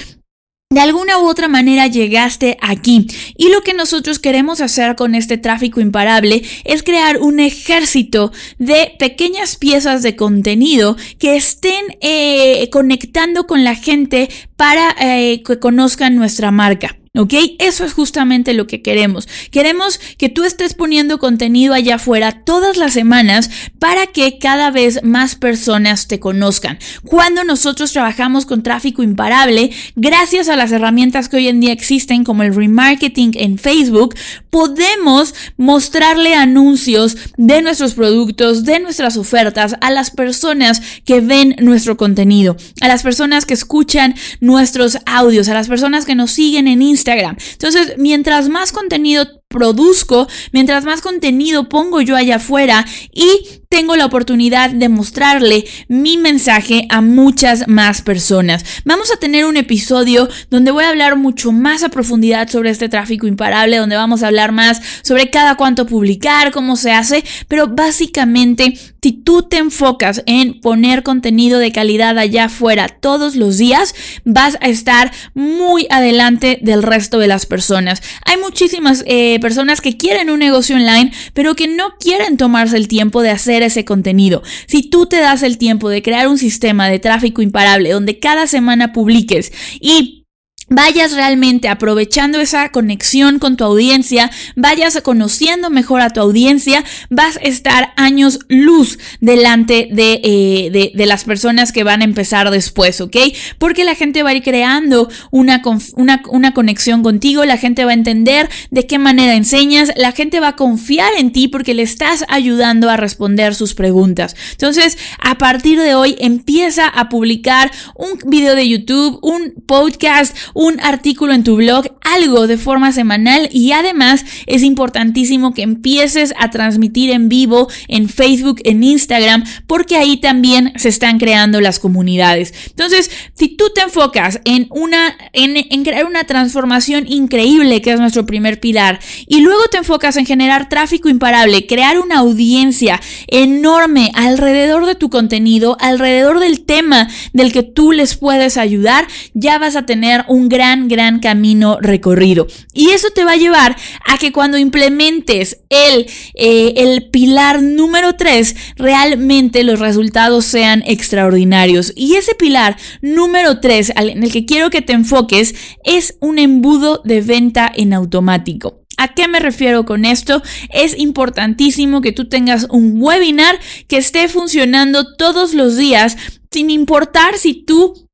de 0.77 0.83
alguna 0.83 1.19
u 1.19 1.27
otra 1.27 1.49
manera 1.49 1.87
llegaste 1.87 2.59
aquí 2.61 3.07
y 3.39 3.49
lo 3.49 3.63
que 3.63 3.73
nosotros 3.73 4.19
queremos 4.19 4.61
hacer 4.61 4.95
con 4.95 5.15
este 5.15 5.39
tráfico 5.39 5.81
imparable 5.81 6.43
es 6.65 6.83
crear 6.83 7.17
un 7.17 7.41
ejército 7.41 8.31
de 8.59 8.95
pequeñas 8.99 9.57
piezas 9.57 10.03
de 10.03 10.17
contenido 10.17 10.99
que 11.19 11.35
estén 11.35 11.83
eh, 12.03 12.69
conectando 12.71 13.47
con 13.47 13.65
la 13.65 13.75
gente 13.75 14.29
para 14.57 14.95
eh, 15.01 15.43
que 15.43 15.59
conozcan 15.59 16.15
nuestra 16.15 16.51
marca. 16.51 16.95
¿Ok? 17.17 17.33
Eso 17.59 17.85
es 17.85 17.95
justamente 17.95 18.53
lo 18.53 18.67
que 18.67 18.83
queremos. 18.83 19.27
Queremos 19.51 19.99
que 20.19 20.29
tú 20.29 20.45
estés 20.45 20.75
poniendo 20.75 21.19
contenido 21.19 21.73
allá 21.73 21.95
afuera 21.95 22.45
todas 22.45 22.77
las 22.77 22.93
semanas 22.93 23.49
para 23.79 24.07
que 24.07 24.39
cada 24.39 24.71
vez 24.71 25.03
más 25.03 25.35
personas 25.35 26.09
te 26.09 26.21
conozcan. 26.21 26.79
Cuando 27.05 27.43
nosotros 27.43 27.93
trabajamos 27.93 28.45
con 28.45 28.63
tráfico 28.63 29.03
imparable, 29.03 29.71
gracias 29.95 30.51
a 30.51 30.57
las 30.57 30.73
herramientas 30.73 31.31
que 31.31 31.39
hoy 31.39 31.49
en 31.49 31.61
día 31.61 31.73
existen 31.73 32.23
como 32.23 32.43
el 32.43 32.55
remarketing 32.55 33.33
en 33.35 33.59
Facebook, 33.59 34.15
podemos 34.51 35.35
mostrarle 35.57 36.35
anuncios 36.35 37.17
de 37.39 37.63
nuestros 37.63 37.95
productos, 37.95 38.65
de 38.65 38.81
nuestras 38.81 39.17
ofertas 39.17 39.77
a 39.81 39.91
las 39.91 40.11
personas 40.11 40.83
que 41.05 41.21
ven 41.21 41.57
nuestro 41.61 41.97
contenido, 41.97 42.57
a 42.83 42.89
las 42.89 43.03
personas 43.03 43.47
que 43.47 43.55
escuchan 43.55 44.15
nuestros 44.41 44.99
audios, 45.07 45.49
a 45.49 45.55
las 45.55 45.69
personas 45.69 46.05
que 46.05 46.15
nos 46.15 46.33
siguen 46.33 46.69
en 46.69 46.83
Instagram 46.83 47.06
entonces, 47.15 47.95
mientras 47.99 48.49
más 48.49 48.73
contenido 48.73 49.36
produzco, 49.49 50.29
mientras 50.53 50.85
más 50.85 51.01
contenido 51.01 51.69
pongo 51.69 52.01
yo 52.01 52.17
allá 52.17 52.37
afuera 52.37 52.85
y 53.13 53.63
tengo 53.69 53.97
la 53.97 54.07
oportunidad 54.07 54.71
de 54.71 54.89
mostrarle 54.89 55.67
mi 55.89 56.17
mensaje 56.17 56.87
a 56.89 57.01
muchas 57.01 57.67
más 57.69 58.03
personas. 58.03 58.65
Vamos 58.85 59.13
a 59.13 59.19
tener 59.19 59.45
un 59.45 59.57
episodio 59.57 60.29
donde 60.51 60.71
voy 60.71 60.85
a 60.85 60.89
hablar 60.89 61.17
mucho 61.17 61.53
más 61.53 61.83
a 61.83 61.89
profundidad 61.89 62.49
sobre 62.49 62.71
este 62.71 62.89
tráfico 62.89 63.27
imparable, 63.27 63.77
donde 63.77 63.97
vamos 63.97 64.23
a 64.23 64.29
hablar 64.29 64.53
más 64.53 64.81
sobre 65.03 65.31
cada 65.31 65.57
cuánto 65.57 65.87
publicar, 65.87 66.53
cómo 66.53 66.77
se 66.77 66.93
hace, 66.93 67.25
pero 67.49 67.69
básicamente 67.69 68.79
si 69.07 69.13
tú 69.13 69.45
te 69.45 69.59
enfocas 69.59 70.25
en 70.27 70.61
poner 70.61 71.05
contenido 71.05 71.61
de 71.61 71.71
calidad 71.71 72.19
allá 72.19 72.47
afuera 72.47 72.89
todos 72.89 73.37
los 73.37 73.57
días, 73.57 73.95
vas 74.25 74.59
a 74.61 74.67
estar 74.67 75.13
muy 75.33 75.87
adelante 75.91 76.59
del 76.61 76.83
resto 76.83 77.21
de 77.21 77.29
las 77.29 77.47
personas. 77.47 78.03
Hay 78.25 78.37
muchísimas 78.39 79.05
eh, 79.07 79.39
personas 79.47 79.81
que 79.81 79.97
quieren 79.97 80.29
un 80.29 80.41
negocio 80.41 80.75
online, 80.75 81.13
pero 81.33 81.55
que 81.55 81.69
no 81.69 81.95
quieren 82.01 82.37
tomarse 82.37 82.77
el 82.77 82.89
tiempo 82.89 83.23
de 83.23 83.31
hacer 83.31 83.63
ese 83.63 83.85
contenido. 83.85 84.43
Si 84.67 84.83
tú 84.83 85.07
te 85.07 85.21
das 85.21 85.45
el 85.45 85.57
tiempo 85.57 85.89
de 85.89 86.03
crear 86.03 86.27
un 86.27 86.37
sistema 86.37 86.89
de 86.89 86.99
tráfico 86.99 87.43
imparable 87.43 87.91
donde 87.91 88.19
cada 88.19 88.49
semana 88.49 88.93
publiques 88.93 89.53
y 89.79 90.26
vayas 90.69 91.13
realmente 91.13 91.69
aprovechando 91.69 92.41
esa 92.41 92.71
conexión 92.71 93.39
con 93.39 93.57
tu 93.57 93.65
audiencia, 93.65 94.31
vayas 94.57 95.01
conociendo 95.03 95.71
mejor 95.71 96.01
a 96.01 96.11
tu 96.11 96.21
audiencia, 96.21 96.85
vas 97.09 97.37
a 97.37 97.41
estar 97.41 97.93
años 97.97 98.41
luz 98.49 98.99
delante 99.21 99.89
de, 99.93 100.21
eh, 100.25 100.93
de, 100.95 101.07
las 101.07 101.23
personas 101.23 101.71
que 101.71 101.85
van 101.85 102.01
a 102.03 102.05
empezar 102.05 102.51
después, 102.51 103.01
¿ok? 103.01 103.17
Porque 103.59 103.85
la 103.85 103.95
gente 103.95 104.25
va 104.25 104.31
a 104.31 104.35
ir 104.35 104.43
creando 104.43 105.09
una, 105.31 105.63
una, 105.95 106.23
una 106.31 106.53
conexión 106.53 107.05
contigo, 107.05 107.45
la 107.45 107.59
gente 107.59 107.85
va 107.85 107.93
a 107.93 107.95
entender 107.95 108.49
de 108.71 108.87
qué 108.87 108.99
manera 108.99 109.35
enseñas, 109.35 109.93
la 109.97 110.11
gente 110.11 110.41
va 110.41 110.49
a 110.49 110.57
confiar 110.57 111.13
en 111.17 111.31
ti 111.31 111.47
porque 111.47 111.75
le 111.75 111.83
estás 111.83 112.25
ayudando 112.29 112.91
a 112.91 112.97
responder 112.97 113.55
sus 113.55 113.75
preguntas. 113.75 114.35
Entonces, 114.53 114.99
a 115.21 115.39
partir 115.39 115.79
de 115.79 115.95
hoy, 115.95 116.17
empieza 116.19 116.89
a 116.89 117.09
publicar 117.09 117.71
un 117.95 118.19
video 118.27 118.57
de 118.57 118.69
YouTube, 118.69 119.21
un 119.23 119.55
podcast, 119.67 120.37
un 120.57 120.81
artículo 120.81 121.35
en 121.35 121.45
tu 121.45 121.57
blog, 121.57 121.85
algo 122.01 122.47
de 122.47 122.57
forma 122.57 122.91
semanal 122.91 123.51
y 123.53 123.73
además 123.73 124.25
es 124.47 124.63
importantísimo 124.63 125.53
que 125.53 125.61
empieces 125.61 126.33
a 126.39 126.51
transmitir 126.51 127.11
en 127.11 127.29
vivo 127.29 127.69
en 127.89 128.09
Facebook, 128.09 128.61
en 128.65 128.83
Instagram, 128.83 129.45
porque 129.67 129.97
ahí 129.97 130.17
también 130.17 130.73
se 130.77 130.89
están 130.89 131.19
creando 131.19 131.61
las 131.61 131.79
comunidades. 131.79 132.55
Entonces, 132.71 133.11
si 133.35 133.49
tú 133.49 133.67
te 133.75 133.83
enfocas 133.83 134.41
en 134.45 134.67
una 134.71 135.15
en, 135.35 135.57
en 135.57 135.85
crear 135.85 136.07
una 136.07 136.25
transformación 136.25 137.07
increíble, 137.07 137.83
que 137.83 137.93
es 137.93 138.01
nuestro 138.01 138.25
primer 138.25 138.59
pilar, 138.59 138.99
y 139.27 139.41
luego 139.41 139.61
te 139.71 139.77
enfocas 139.77 140.17
en 140.17 140.25
generar 140.25 140.71
tráfico 140.71 141.11
imparable, 141.11 141.67
crear 141.67 141.99
una 141.99 142.21
audiencia 142.21 142.99
enorme 143.27 144.11
alrededor 144.15 144.87
de 144.87 144.95
tu 144.95 145.11
contenido, 145.11 145.77
alrededor 145.81 146.41
del 146.41 146.63
tema 146.63 147.09
del 147.35 147.53
que 147.53 147.63
tú 147.63 147.93
les 147.93 148.17
puedes 148.17 148.57
ayudar, 148.57 149.07
ya 149.35 149.59
vas 149.59 149.77
a 149.77 149.85
tener 149.85 150.25
un 150.29 150.46
gran, 150.49 150.89
gran 150.89 151.21
camino 151.21 151.79
recorrido. 151.81 152.47
Y 152.73 152.91
eso 152.91 153.09
te 153.15 153.25
va 153.25 153.33
a 153.33 153.37
llevar 153.37 153.77
a 154.05 154.19
que 154.19 154.33
cuando 154.33 154.59
implementes 154.59 155.61
el, 155.69 156.07
eh, 156.35 156.75
el 156.77 157.11
pilar 157.11 157.63
número 157.63 158.17
3, 158.17 158.57
realmente 158.77 159.63
los 159.63 159.79
resultados 159.79 160.45
sean 160.45 160.83
extraordinarios. 160.87 161.93
Y 161.97 162.15
ese 162.15 162.35
pilar 162.35 162.77
número 163.01 163.61
3 163.61 163.93
en 163.97 164.23
el 164.23 164.33
que 164.33 164.47
quiero 164.47 164.71
que 164.71 164.83
te 164.83 164.93
enfoques 164.93 165.55
es 165.85 166.17
un 166.21 166.39
embudo 166.39 167.03
de 167.05 167.21
venta 167.21 167.71
en 167.75 167.93
automático. 167.93 168.87
¿A 168.99 169.13
qué 169.15 169.29
me 169.29 169.41
refiero 169.41 169.85
con 169.85 170.05
esto? 170.07 170.43
Es 170.71 170.99
importantísimo 170.99 172.01
que 172.01 172.13
tú 172.13 172.29
tengas 172.29 172.67
un 172.71 172.95
webinar 173.01 173.59
que 173.89 173.99
esté 173.99 174.29
funcionando 174.29 175.17
todos 175.17 175.53
los 175.53 175.77
días 175.77 176.17
sin 176.51 176.71
importar 176.71 177.37
si 177.37 177.53
tú 177.53 178.06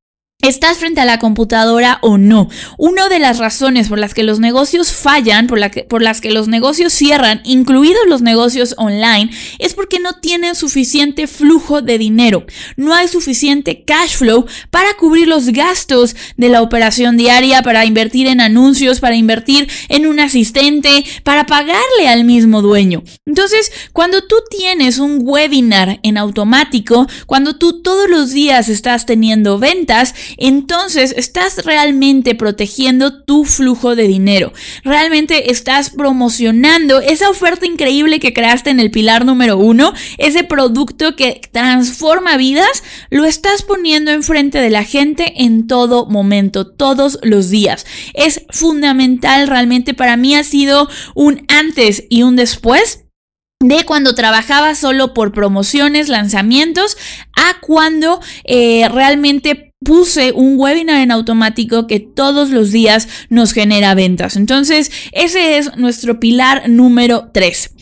¿Estás 0.42 0.78
frente 0.78 1.00
a 1.00 1.04
la 1.04 1.20
computadora 1.20 2.00
o 2.02 2.18
no? 2.18 2.48
Una 2.76 3.08
de 3.08 3.20
las 3.20 3.38
razones 3.38 3.88
por 3.88 4.00
las 4.00 4.12
que 4.12 4.24
los 4.24 4.40
negocios 4.40 4.90
fallan, 4.90 5.46
por, 5.46 5.60
por, 5.86 6.02
las 6.02 6.20
que 6.20 6.32
los 6.32 6.48
negocios 6.48 6.92
cierran, 6.92 7.40
incluidos 7.44 8.02
los 8.08 8.22
negocios 8.22 8.74
online, 8.76 9.30
es 9.60 9.74
porque 9.74 10.00
no 10.00 10.14
tienen 10.14 10.56
suficiente 10.56 11.28
flujo 11.28 11.80
de 11.80 11.96
dinero. 11.96 12.44
No 12.76 12.92
hay 12.92 13.06
suficiente 13.06 13.84
cash 13.84 14.16
flow 14.16 14.46
para 14.70 14.94
cubrir 14.94 15.28
los 15.28 15.50
gastos 15.50 16.16
de 16.36 16.48
la 16.48 16.60
operación 16.60 17.16
diaria, 17.16 17.62
para 17.62 17.84
invertir 17.84 18.26
en 18.26 18.40
anuncios, 18.40 18.98
para 18.98 19.14
invertir 19.14 19.68
en 19.90 20.06
un 20.08 20.18
asistente, 20.18 21.04
para 21.22 21.46
pagarle 21.46 22.08
al 22.08 22.24
mismo 22.24 22.62
dueño. 22.62 23.04
Entonces, 23.26 23.70
cuando 23.92 24.24
tú 24.24 24.34
tienes 24.50 24.98
un 24.98 25.20
webinar 25.22 26.00
en 26.02 26.18
automático, 26.18 27.06
cuando 27.26 27.54
tú 27.54 27.80
todos 27.80 28.10
los 28.10 28.32
días 28.32 28.68
estás 28.68 29.06
teniendo 29.06 29.60
ventas, 29.60 30.16
entonces 30.36 31.14
estás 31.16 31.64
realmente 31.64 32.34
protegiendo 32.34 33.22
tu 33.24 33.44
flujo 33.44 33.94
de 33.94 34.08
dinero. 34.08 34.52
Realmente 34.84 35.50
estás 35.50 35.90
promocionando 35.90 37.00
esa 37.00 37.30
oferta 37.30 37.66
increíble 37.66 38.20
que 38.20 38.32
creaste 38.32 38.70
en 38.70 38.80
el 38.80 38.90
pilar 38.90 39.24
número 39.24 39.56
uno, 39.56 39.92
ese 40.18 40.44
producto 40.44 41.16
que 41.16 41.40
transforma 41.52 42.36
vidas, 42.36 42.82
lo 43.10 43.24
estás 43.24 43.62
poniendo 43.62 44.10
enfrente 44.10 44.58
de 44.58 44.70
la 44.70 44.84
gente 44.84 45.44
en 45.44 45.66
todo 45.66 46.06
momento, 46.06 46.66
todos 46.66 47.18
los 47.22 47.50
días. 47.50 47.86
Es 48.14 48.42
fundamental 48.50 49.48
realmente 49.48 49.94
para 49.94 50.16
mí 50.16 50.34
ha 50.34 50.44
sido 50.44 50.88
un 51.14 51.44
antes 51.48 52.04
y 52.08 52.22
un 52.22 52.36
después 52.36 53.04
de 53.60 53.84
cuando 53.84 54.14
trabajaba 54.14 54.74
solo 54.74 55.14
por 55.14 55.32
promociones, 55.32 56.08
lanzamientos, 56.08 56.96
a 57.36 57.60
cuando 57.60 58.20
eh, 58.44 58.88
realmente 58.88 59.71
puse 59.84 60.32
un 60.32 60.58
webinar 60.58 61.00
en 61.00 61.10
automático 61.10 61.86
que 61.86 62.00
todos 62.00 62.50
los 62.50 62.72
días 62.72 63.08
nos 63.28 63.52
genera 63.52 63.94
ventas. 63.94 64.36
Entonces, 64.36 64.90
ese 65.12 65.58
es 65.58 65.76
nuestro 65.76 66.20
pilar 66.20 66.68
número 66.68 67.30
3. 67.32 67.74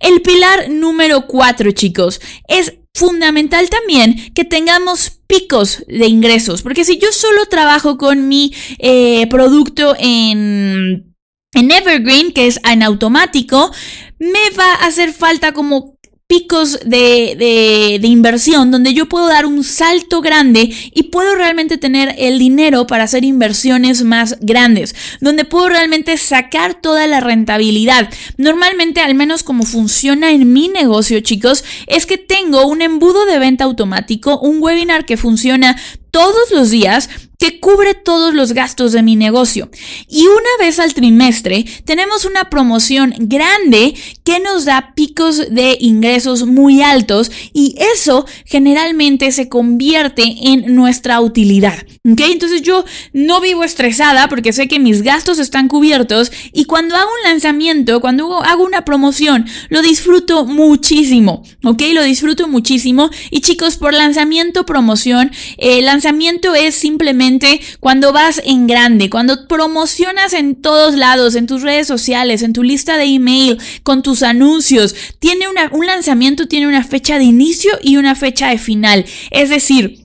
El 0.00 0.22
pilar 0.22 0.70
número 0.70 1.26
4, 1.26 1.70
chicos, 1.72 2.20
es 2.48 2.74
fundamental 2.94 3.68
también 3.70 4.32
que 4.34 4.44
tengamos 4.44 5.20
picos 5.26 5.84
de 5.88 6.06
ingresos, 6.06 6.62
porque 6.62 6.84
si 6.84 6.98
yo 6.98 7.10
solo 7.12 7.46
trabajo 7.46 7.96
con 7.96 8.28
mi 8.28 8.52
eh, 8.78 9.26
producto 9.28 9.96
en 9.98 11.14
en 11.54 11.70
Evergreen, 11.70 12.32
que 12.32 12.46
es 12.46 12.60
en 12.68 12.82
automático, 12.82 13.70
me 14.18 14.50
va 14.58 14.74
a 14.74 14.86
hacer 14.86 15.12
falta 15.12 15.52
como 15.52 15.93
picos 16.26 16.80
de, 16.84 17.36
de, 17.38 17.98
de, 18.00 18.08
inversión 18.08 18.70
donde 18.70 18.94
yo 18.94 19.06
puedo 19.06 19.26
dar 19.26 19.44
un 19.44 19.62
salto 19.62 20.22
grande 20.22 20.74
y 20.94 21.04
puedo 21.04 21.34
realmente 21.34 21.76
tener 21.76 22.14
el 22.18 22.38
dinero 22.38 22.86
para 22.86 23.04
hacer 23.04 23.24
inversiones 23.24 24.04
más 24.04 24.38
grandes, 24.40 24.94
donde 25.20 25.44
puedo 25.44 25.68
realmente 25.68 26.16
sacar 26.16 26.80
toda 26.80 27.06
la 27.06 27.20
rentabilidad. 27.20 28.08
Normalmente, 28.38 29.00
al 29.00 29.14
menos 29.14 29.42
como 29.42 29.64
funciona 29.64 30.30
en 30.30 30.52
mi 30.52 30.68
negocio, 30.68 31.20
chicos, 31.20 31.62
es 31.86 32.06
que 32.06 32.16
tengo 32.16 32.66
un 32.66 32.80
embudo 32.80 33.26
de 33.26 33.38
venta 33.38 33.64
automático, 33.64 34.40
un 34.40 34.62
webinar 34.62 35.04
que 35.04 35.18
funciona 35.18 35.76
todos 36.10 36.52
los 36.52 36.70
días 36.70 37.10
que 37.44 37.60
cubre 37.60 37.92
todos 37.92 38.32
los 38.32 38.54
gastos 38.54 38.92
de 38.92 39.02
mi 39.02 39.16
negocio. 39.16 39.68
Y 40.08 40.22
una 40.22 40.48
vez 40.58 40.78
al 40.78 40.94
trimestre 40.94 41.66
tenemos 41.84 42.24
una 42.24 42.48
promoción 42.48 43.14
grande 43.18 43.92
que 44.24 44.40
nos 44.40 44.64
da 44.64 44.94
picos 44.94 45.50
de 45.50 45.76
ingresos 45.78 46.46
muy 46.46 46.80
altos 46.80 47.30
y 47.52 47.76
eso 47.96 48.24
generalmente 48.46 49.30
se 49.30 49.50
convierte 49.50 50.22
en 50.24 50.74
nuestra 50.74 51.20
utilidad. 51.20 51.84
¿Ok? 52.10 52.20
Entonces 52.20 52.62
yo 52.62 52.86
no 53.12 53.42
vivo 53.42 53.62
estresada 53.62 54.28
porque 54.28 54.54
sé 54.54 54.66
que 54.66 54.78
mis 54.78 55.02
gastos 55.02 55.38
están 55.38 55.68
cubiertos 55.68 56.32
y 56.52 56.64
cuando 56.64 56.96
hago 56.96 57.10
un 57.10 57.30
lanzamiento, 57.30 58.00
cuando 58.00 58.42
hago 58.42 58.64
una 58.64 58.86
promoción, 58.86 59.44
lo 59.68 59.82
disfruto 59.82 60.46
muchísimo. 60.46 61.42
¿Ok? 61.62 61.82
Lo 61.92 62.04
disfruto 62.04 62.48
muchísimo. 62.48 63.10
Y 63.30 63.42
chicos, 63.42 63.76
por 63.76 63.92
lanzamiento, 63.92 64.64
promoción, 64.64 65.30
eh, 65.58 65.82
lanzamiento 65.82 66.54
es 66.54 66.74
simplemente 66.74 67.33
cuando 67.80 68.12
vas 68.12 68.40
en 68.44 68.66
grande, 68.66 69.10
cuando 69.10 69.46
promocionas 69.48 70.32
en 70.32 70.54
todos 70.54 70.94
lados, 70.94 71.34
en 71.34 71.46
tus 71.46 71.62
redes 71.62 71.86
sociales, 71.86 72.42
en 72.42 72.52
tu 72.52 72.62
lista 72.62 72.96
de 72.96 73.04
email, 73.04 73.58
con 73.82 74.02
tus 74.02 74.22
anuncios. 74.22 74.94
Tiene 75.18 75.46
un 75.48 75.86
lanzamiento 75.86 76.46
tiene 76.46 76.66
una 76.66 76.84
fecha 76.84 77.18
de 77.18 77.24
inicio 77.24 77.72
y 77.82 77.96
una 77.96 78.14
fecha 78.14 78.48
de 78.48 78.58
final. 78.58 79.04
Es 79.30 79.50
decir, 79.50 80.03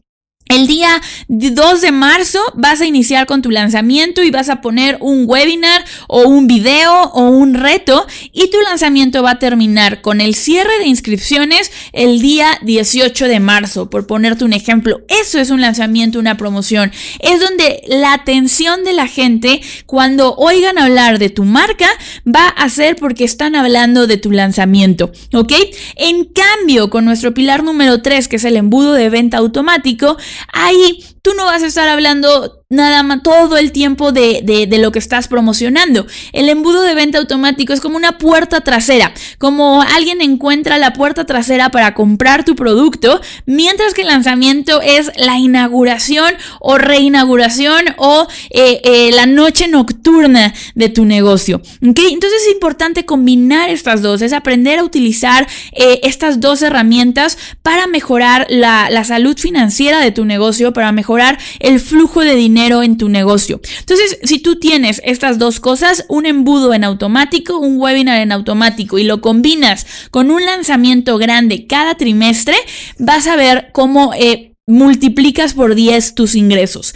el 0.50 0.66
día 0.66 1.00
2 1.28 1.82
de 1.82 1.92
marzo 1.92 2.40
vas 2.56 2.82
a 2.82 2.88
iniciar 2.88 3.28
con 3.28 3.44
tu 3.44 3.52
lanzamiento 3.52 4.24
y 4.24 4.32
vas 4.32 4.50
a 4.50 4.62
poner 4.62 4.98
un 5.00 5.26
webinar 5.28 5.86
o 6.08 6.24
un 6.24 6.48
video 6.48 7.04
o 7.14 7.30
un 7.30 7.54
reto 7.54 8.06
y 8.34 8.50
tu 8.50 8.60
lanzamiento 8.62 9.22
va 9.22 9.32
a 9.32 9.40
terminar 9.40 10.02
con 10.02 10.22
el 10.22 10.34
cierre 10.34 10.80
de 10.80 10.88
inscripciones 10.88 11.72
el 11.94 12.20
día 12.20 12.58
18 12.64 13.28
de 13.28 13.40
marzo, 13.40 13.92
por 13.92 14.08
ponerte 14.08 14.44
un 14.44 14.54
ejemplo. 14.54 15.02
Eso 15.08 15.40
es 15.40 15.52
un 15.52 15.62
lanzamiento, 15.62 16.18
una 16.18 16.36
promoción. 16.36 16.92
Es 17.20 17.40
donde 17.40 17.84
la 17.88 18.14
atención 18.14 18.84
de 18.84 18.94
la 18.94 19.08
gente 19.08 19.62
cuando 19.86 20.34
oigan 20.36 20.80
hablar 20.80 21.20
de 21.20 21.30
tu 21.30 21.44
marca 21.44 21.88
va 22.26 22.48
a 22.48 22.70
ser 22.70 22.96
porque 22.96 23.24
están 23.24 23.56
hablando 23.56 24.08
de 24.08 24.18
tu 24.18 24.32
lanzamiento, 24.32 25.12
¿ok? 25.32 25.54
En 25.96 26.26
cambio, 26.26 26.90
con 26.90 27.06
nuestro 27.06 27.36
pilar 27.36 27.64
número 27.64 28.02
3, 28.02 28.28
que 28.28 28.38
es 28.38 28.46
el 28.46 28.58
embudo 28.58 28.94
de 28.94 29.10
venta 29.10 29.38
automático, 29.38 30.18
ahí 30.54 31.06
tú 31.22 31.34
no 31.34 31.46
vas 31.46 31.64
a 31.64 31.68
estar 31.68 31.88
hablando 31.88 32.59
nada 32.72 33.02
más 33.02 33.24
todo 33.24 33.58
el 33.58 33.72
tiempo 33.72 34.12
de, 34.12 34.44
de, 34.44 34.78
lo 34.78 34.92
que 34.92 35.00
estás 35.00 35.28
promocionando. 35.28 36.06
El 36.34 36.50
embudo 36.50 36.84
de 36.84 36.94
venta 36.94 37.18
automático 37.18 37.74
es 37.74 37.82
como 37.82 37.98
una 37.98 38.20
puerta 38.20 38.62
trasera, 38.62 39.12
como 39.40 39.82
alguien 39.82 40.22
encuentra 40.22 40.78
la 40.78 40.94
puerta 40.94 41.26
trasera 41.26 41.72
para 41.72 41.96
comprar 41.96 42.46
tu 42.46 42.56
producto, 42.56 43.22
mientras 43.48 43.96
que 43.96 44.04
el 44.04 44.10
lanzamiento 44.10 44.82
es 44.84 45.12
la 45.16 45.40
inauguración 45.40 46.36
o 46.60 46.78
reinauguración 46.78 47.86
o 47.98 48.28
eh, 48.52 48.82
eh, 48.84 49.10
la 49.14 49.26
noche 49.26 49.68
nocturna 49.68 50.54
de 50.76 50.90
tu 50.90 51.06
negocio. 51.06 51.64
Entonces 51.82 52.44
es 52.46 52.54
importante 52.54 53.04
combinar 53.04 53.72
estas 53.72 54.04
dos, 54.04 54.22
es 54.22 54.32
aprender 54.32 54.78
a 54.78 54.84
utilizar 54.84 55.48
eh, 55.72 56.02
estas 56.04 56.40
dos 56.40 56.62
herramientas 56.62 57.40
para 57.64 57.88
mejorar 57.88 58.46
la, 58.48 58.92
la 58.92 59.04
salud 59.06 59.36
financiera 59.40 60.02
de 60.02 60.12
tu 60.12 60.24
negocio, 60.26 60.72
para 60.72 60.92
mejorar 60.92 61.40
el 61.60 61.80
flujo 61.80 62.22
de 62.22 62.36
dinero 62.36 62.59
en 62.68 62.98
tu 62.98 63.10
negocio. 63.10 63.62
Entonces, 63.80 64.20
si 64.24 64.40
tú 64.40 64.60
tienes 64.60 65.02
estas 65.04 65.40
dos 65.40 65.60
cosas, 65.60 66.06
un 66.10 66.26
embudo 66.26 66.74
en 66.74 66.84
automático, 66.84 67.58
un 67.58 67.80
webinar 67.80 68.20
en 68.20 68.32
automático 68.32 69.00
y 69.00 69.04
lo 69.04 69.22
combinas 69.22 69.86
con 70.12 70.32
un 70.32 70.46
lanzamiento 70.46 71.18
grande 71.18 71.68
cada 71.68 71.96
trimestre, 71.96 72.56
vas 72.98 73.28
a 73.28 73.36
ver 73.36 73.70
cómo 73.74 74.14
eh, 74.14 74.54
multiplicas 74.68 75.54
por 75.54 75.76
10 75.76 76.16
tus 76.16 76.36
ingresos. 76.36 76.94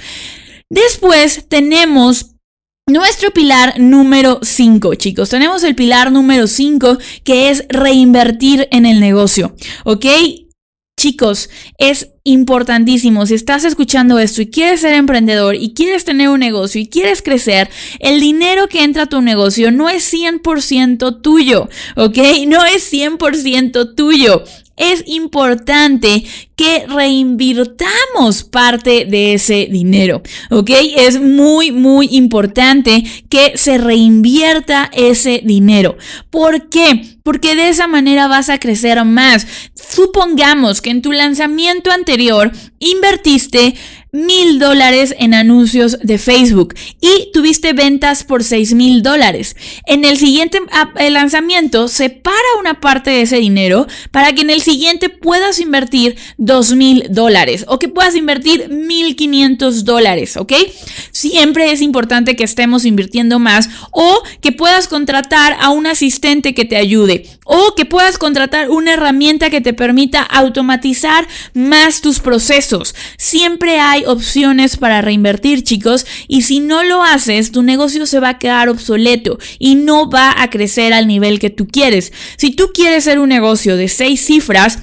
Después 0.69 1.45
tenemos 1.49 2.33
nuestro 2.87 3.31
pilar 3.31 3.79
número 3.79 4.39
5, 4.41 4.95
chicos. 4.95 5.29
Tenemos 5.29 5.63
el 5.63 5.75
pilar 5.75 6.11
número 6.11 6.47
5 6.47 6.97
que 7.23 7.49
es 7.49 7.65
reinvertir 7.69 8.67
en 8.71 8.85
el 8.85 8.99
negocio. 8.99 9.55
¿Ok? 9.85 10.05
Chicos, 11.03 11.49
es 11.79 12.11
importantísimo. 12.23 13.25
Si 13.25 13.33
estás 13.33 13.65
escuchando 13.65 14.19
esto 14.19 14.41
y 14.41 14.47
quieres 14.47 14.79
ser 14.79 14.93
emprendedor 14.93 15.53
y 15.53 15.73
quieres 15.73 16.05
tener 16.05 16.29
un 16.29 16.39
negocio 16.39 16.79
y 16.79 16.87
quieres 16.87 17.21
crecer, 17.21 17.69
el 17.99 18.21
dinero 18.21 18.69
que 18.69 18.85
entra 18.85 19.03
a 19.03 19.07
tu 19.07 19.21
negocio 19.21 19.69
no 19.69 19.89
es 19.89 20.13
100% 20.13 21.21
tuyo, 21.21 21.67
¿ok? 21.97 22.17
No 22.47 22.63
es 22.63 22.89
100% 22.93 23.95
tuyo 23.95 24.45
es 24.75 25.03
importante 25.05 26.23
que 26.55 26.85
reinvirtamos 26.87 28.43
parte 28.43 29.05
de 29.05 29.33
ese 29.33 29.67
dinero, 29.69 30.21
¿ok? 30.49 30.69
Es 30.95 31.21
muy, 31.21 31.71
muy 31.71 32.07
importante 32.11 33.03
que 33.29 33.53
se 33.55 33.77
reinvierta 33.77 34.89
ese 34.93 35.41
dinero. 35.43 35.97
¿Por 36.29 36.69
qué? 36.69 37.17
Porque 37.23 37.55
de 37.55 37.69
esa 37.69 37.87
manera 37.87 38.27
vas 38.27 38.49
a 38.49 38.59
crecer 38.59 39.03
más. 39.05 39.47
Supongamos 39.75 40.81
que 40.81 40.89
en 40.89 41.01
tu 41.01 41.11
lanzamiento 41.11 41.91
anterior 41.91 42.51
invertiste 42.79 43.75
mil 44.13 44.59
dólares 44.59 45.15
en 45.17 45.33
anuncios 45.33 45.97
de 46.01 46.17
Facebook 46.19 46.75
y 47.01 47.31
tuviste 47.33 47.73
ventas 47.73 48.23
por 48.23 48.43
seis 48.43 48.73
mil 48.73 49.01
dólares. 49.01 49.55
En 49.87 50.05
el 50.05 50.17
siguiente 50.17 50.59
lanzamiento, 51.09 51.87
separa 51.87 52.37
una 52.59 52.79
parte 52.79 53.09
de 53.09 53.23
ese 53.23 53.37
dinero 53.37 53.87
para 54.11 54.33
que 54.33 54.41
en 54.41 54.51
el 54.51 54.61
siguiente 54.61 55.09
puedas 55.09 55.59
invertir 55.59 56.15
dos 56.37 56.75
mil 56.75 57.07
dólares 57.09 57.65
o 57.67 57.79
que 57.79 57.89
puedas 57.89 58.15
invertir 58.15 58.69
mil 58.69 59.15
quinientos 59.15 59.83
dólares, 59.83 60.37
¿ok? 60.37 60.53
Siempre 61.11 61.71
es 61.71 61.81
importante 61.81 62.35
que 62.35 62.43
estemos 62.43 62.85
invirtiendo 62.85 63.39
más 63.39 63.69
o 63.91 64.21
que 64.41 64.51
puedas 64.51 64.87
contratar 64.87 65.57
a 65.59 65.71
un 65.71 65.87
asistente 65.87 66.53
que 66.53 66.65
te 66.65 66.77
ayude 66.77 67.27
o 67.45 67.73
que 67.75 67.85
puedas 67.85 68.19
contratar 68.19 68.69
una 68.69 68.93
herramienta 68.93 69.49
que 69.49 69.61
te 69.61 69.73
permita 69.73 70.21
automatizar 70.21 71.27
más 71.53 72.01
tus 72.01 72.19
procesos. 72.19 72.93
Siempre 73.17 73.79
hay 73.79 74.02
opciones 74.05 74.77
para 74.77 75.01
reinvertir, 75.01 75.63
chicos, 75.63 76.05
y 76.27 76.43
si 76.43 76.59
no 76.59 76.83
lo 76.83 77.03
haces, 77.03 77.51
tu 77.51 77.63
negocio 77.63 78.05
se 78.05 78.19
va 78.19 78.29
a 78.29 78.39
quedar 78.39 78.69
obsoleto 78.69 79.37
y 79.59 79.75
no 79.75 80.09
va 80.09 80.33
a 80.41 80.49
crecer 80.49 80.93
al 80.93 81.07
nivel 81.07 81.39
que 81.39 81.49
tú 81.49 81.67
quieres. 81.67 82.13
Si 82.37 82.51
tú 82.51 82.71
quieres 82.73 83.03
ser 83.03 83.19
un 83.19 83.29
negocio 83.29 83.77
de 83.77 83.87
seis 83.87 84.25
cifras, 84.25 84.79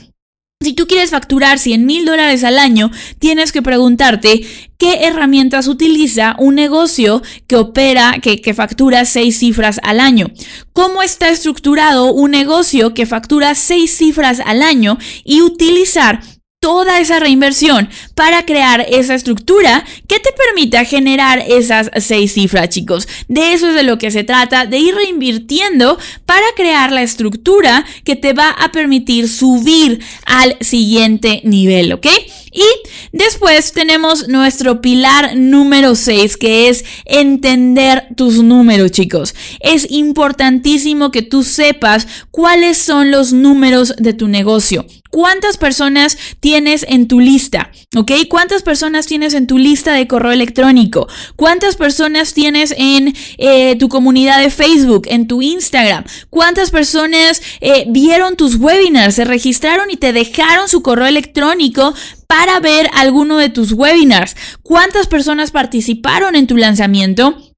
si 0.62 0.74
tú 0.74 0.87
quieres 0.87 1.09
facturar 1.09 1.59
100 1.59 1.87
mil 1.87 2.04
dólares 2.04 2.44
al 2.44 2.59
año, 2.59 2.90
tienes 3.18 3.50
que 3.50 3.62
preguntarte 3.62 4.42
qué 4.76 5.06
herramientas 5.06 5.68
utiliza 5.68 6.37
un 6.38 6.54
negocio 6.54 7.22
que 7.46 7.56
opera, 7.56 8.18
que, 8.20 8.42
que, 8.42 8.52
factura 8.52 9.06
seis 9.06 9.38
cifras 9.38 9.80
al 9.83 10.00
año. 10.00 10.26
¿Cómo 10.74 11.02
está 11.02 11.30
estructurado 11.30 12.12
un 12.12 12.33
negocio 12.33 12.92
que 12.92 13.06
factura 13.06 13.54
seis 13.54 13.96
cifras 13.96 14.40
al 14.44 14.61
año 14.61 14.98
y 15.24 15.40
utilizar 15.40 16.20
toda 16.61 17.01
esa 17.01 17.18
reinversión 17.18 17.88
para 18.14 18.44
crear 18.44 18.85
esa 18.90 19.14
estructura 19.14 19.83
que 20.07 20.20
te 20.20 20.31
permita 20.33 20.85
generar 20.85 21.42
esas 21.49 21.90
seis 21.96 22.35
cifras, 22.35 22.68
chicos. 22.68 23.09
De 23.29 23.55
eso 23.55 23.68
es 23.70 23.75
de 23.75 23.83
lo 23.83 23.96
que 23.96 24.11
se 24.11 24.25
trata, 24.25 24.66
de 24.66 24.77
ir 24.77 24.94
reinvirtiendo 24.94 25.99
para 26.27 26.44
crear 26.57 26.92
la 26.92 27.03
estructura 27.03 27.87
que 28.05 28.14
te 28.14 28.35
va 28.35 28.51
a 28.51 28.73
permitir 28.73 29.27
subir 29.27 30.01
al 30.27 30.59
siguiente 30.61 31.40
nivel, 31.44 31.94
¿ok? 31.94 32.07
Y 32.53 32.64
después 33.12 33.73
tenemos 33.73 34.29
nuestro 34.29 34.83
pilar 34.83 35.37
número 35.37 35.94
6, 35.94 36.37
que 36.37 36.68
es 36.68 36.85
entender 37.07 38.09
tus 38.16 38.42
números, 38.42 38.90
chicos. 38.90 39.35
Es 39.61 39.90
importantísimo 39.90 41.11
que 41.11 41.23
tú 41.23 41.42
sepas 41.42 42.07
cuáles 42.31 42.77
son 42.77 43.11
los 43.11 43.33
números 43.33 43.94
de 43.96 44.12
tu 44.12 44.29
negocio. 44.29 44.85
¿Cuántas 45.11 45.59
personas 45.59 46.16
tienes 46.38 46.87
en 46.88 47.09
tu 47.09 47.20
lista? 47.20 47.70
¿Ok? 47.96 48.12
¿Cuántas 48.29 48.62
personas 48.62 49.07
tienes 49.07 49.35
en 49.35 49.46
tu 49.46 49.59
lista 49.59 49.92
de 49.92 50.07
correo 50.07 50.33
electrónico? 50.33 51.09
¿Cuántas 51.37 51.77
personas 51.77 52.33
tienes 52.33 52.73
en 52.77 53.14
eh, 53.38 53.77
tu 53.77 53.88
comunidad 53.88 54.40
de 54.40 54.51
Facebook, 54.51 55.03
en 55.07 55.27
tu 55.27 55.42
Instagram? 55.42 56.05
¿Cuántas 56.31 56.70
personas 56.70 57.42
eh, 57.61 57.87
vieron 57.88 58.37
tus 58.37 58.55
webinars, 58.55 59.16
se 59.16 59.25
registraron 59.25 59.90
y 59.90 59.96
te 59.96 60.12
dejaron 60.12 60.68
su 60.68 60.83
correo 60.83 61.07
electrónico 61.07 61.92
para 62.29 62.61
ver 62.61 62.88
alguno 62.94 63.38
de 63.38 63.49
tus 63.49 63.73
webinars? 63.73 64.37
¿Cuántas 64.62 65.09
personas 65.09 65.51
participaron 65.51 66.37
en 66.37 66.46
tu 66.46 66.57
lanzamiento? 66.57 67.50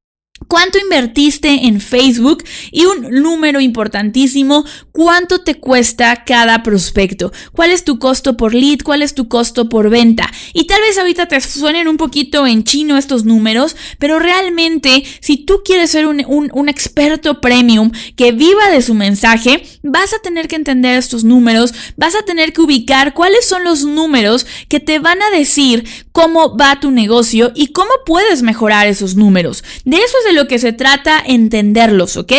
¿Cuánto 0.52 0.78
invertiste 0.78 1.48
en 1.66 1.80
Facebook? 1.80 2.44
Y 2.70 2.84
un 2.84 3.22
número 3.22 3.58
importantísimo, 3.58 4.66
¿cuánto 4.92 5.38
te 5.38 5.54
cuesta 5.54 6.24
cada 6.26 6.62
prospecto? 6.62 7.32
¿Cuál 7.52 7.70
es 7.70 7.84
tu 7.84 7.98
costo 7.98 8.36
por 8.36 8.52
lead? 8.52 8.80
¿Cuál 8.84 9.00
es 9.00 9.14
tu 9.14 9.28
costo 9.28 9.70
por 9.70 9.88
venta? 9.88 10.30
Y 10.52 10.64
tal 10.64 10.82
vez 10.82 10.98
ahorita 10.98 11.24
te 11.24 11.40
suenen 11.40 11.88
un 11.88 11.96
poquito 11.96 12.46
en 12.46 12.64
chino 12.64 12.98
estos 12.98 13.24
números, 13.24 13.76
pero 13.98 14.18
realmente 14.18 15.04
si 15.20 15.38
tú 15.38 15.62
quieres 15.64 15.90
ser 15.90 16.06
un, 16.06 16.22
un 16.28 16.68
experto 16.68 17.40
premium 17.40 17.90
que 18.14 18.32
viva 18.32 18.68
de 18.68 18.82
su 18.82 18.92
mensaje, 18.92 19.64
vas 19.82 20.12
a 20.12 20.18
tener 20.18 20.48
que 20.48 20.56
entender 20.56 20.98
estos 20.98 21.24
números, 21.24 21.72
vas 21.96 22.14
a 22.14 22.26
tener 22.26 22.52
que 22.52 22.60
ubicar 22.60 23.14
cuáles 23.14 23.48
son 23.48 23.64
los 23.64 23.84
números 23.84 24.46
que 24.68 24.80
te 24.80 24.98
van 24.98 25.22
a 25.22 25.30
decir 25.30 25.88
cómo 26.12 26.56
va 26.56 26.78
tu 26.80 26.90
negocio 26.90 27.52
y 27.54 27.68
cómo 27.68 27.90
puedes 28.06 28.42
mejorar 28.42 28.86
esos 28.86 29.16
números. 29.16 29.64
De 29.84 29.96
eso 29.96 30.16
es 30.20 30.24
de 30.26 30.32
lo 30.34 30.46
que 30.46 30.58
se 30.58 30.72
trata, 30.72 31.22
entenderlos, 31.26 32.16
¿ok? 32.16 32.32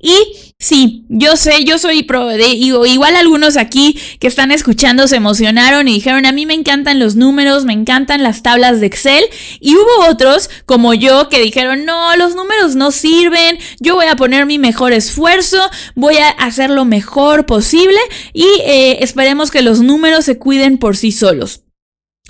Y 0.00 0.14
sí, 0.58 1.04
yo 1.08 1.36
sé, 1.36 1.64
yo 1.64 1.78
soy 1.78 2.02
pro 2.02 2.26
de, 2.26 2.48
igual 2.48 3.16
algunos 3.16 3.56
aquí 3.56 3.98
que 4.18 4.26
están 4.26 4.50
escuchando 4.50 5.06
se 5.06 5.16
emocionaron 5.16 5.86
y 5.88 5.94
dijeron, 5.94 6.26
a 6.26 6.32
mí 6.32 6.46
me 6.46 6.54
encantan 6.54 6.98
los 6.98 7.14
números, 7.14 7.64
me 7.64 7.74
encantan 7.74 8.22
las 8.22 8.42
tablas 8.42 8.80
de 8.80 8.86
Excel. 8.86 9.24
Y 9.60 9.76
hubo 9.76 10.08
otros 10.08 10.50
como 10.66 10.94
yo 10.94 11.28
que 11.28 11.40
dijeron, 11.40 11.84
no, 11.84 12.16
los 12.16 12.34
números 12.34 12.74
no 12.74 12.90
sirven, 12.90 13.58
yo 13.78 13.94
voy 13.94 14.06
a 14.06 14.16
poner 14.16 14.46
mi 14.46 14.58
mejor 14.58 14.92
esfuerzo, 14.92 15.58
voy 15.94 16.16
a 16.16 16.30
hacer 16.30 16.70
lo 16.70 16.84
mejor 16.84 17.46
posible 17.46 17.98
y 18.32 18.46
eh, 18.64 18.98
esperemos 19.02 19.50
que 19.50 19.62
los 19.62 19.80
números 19.80 20.24
se 20.24 20.38
cuiden 20.38 20.78
por 20.78 20.96
sí 20.96 21.12
solos. 21.12 21.62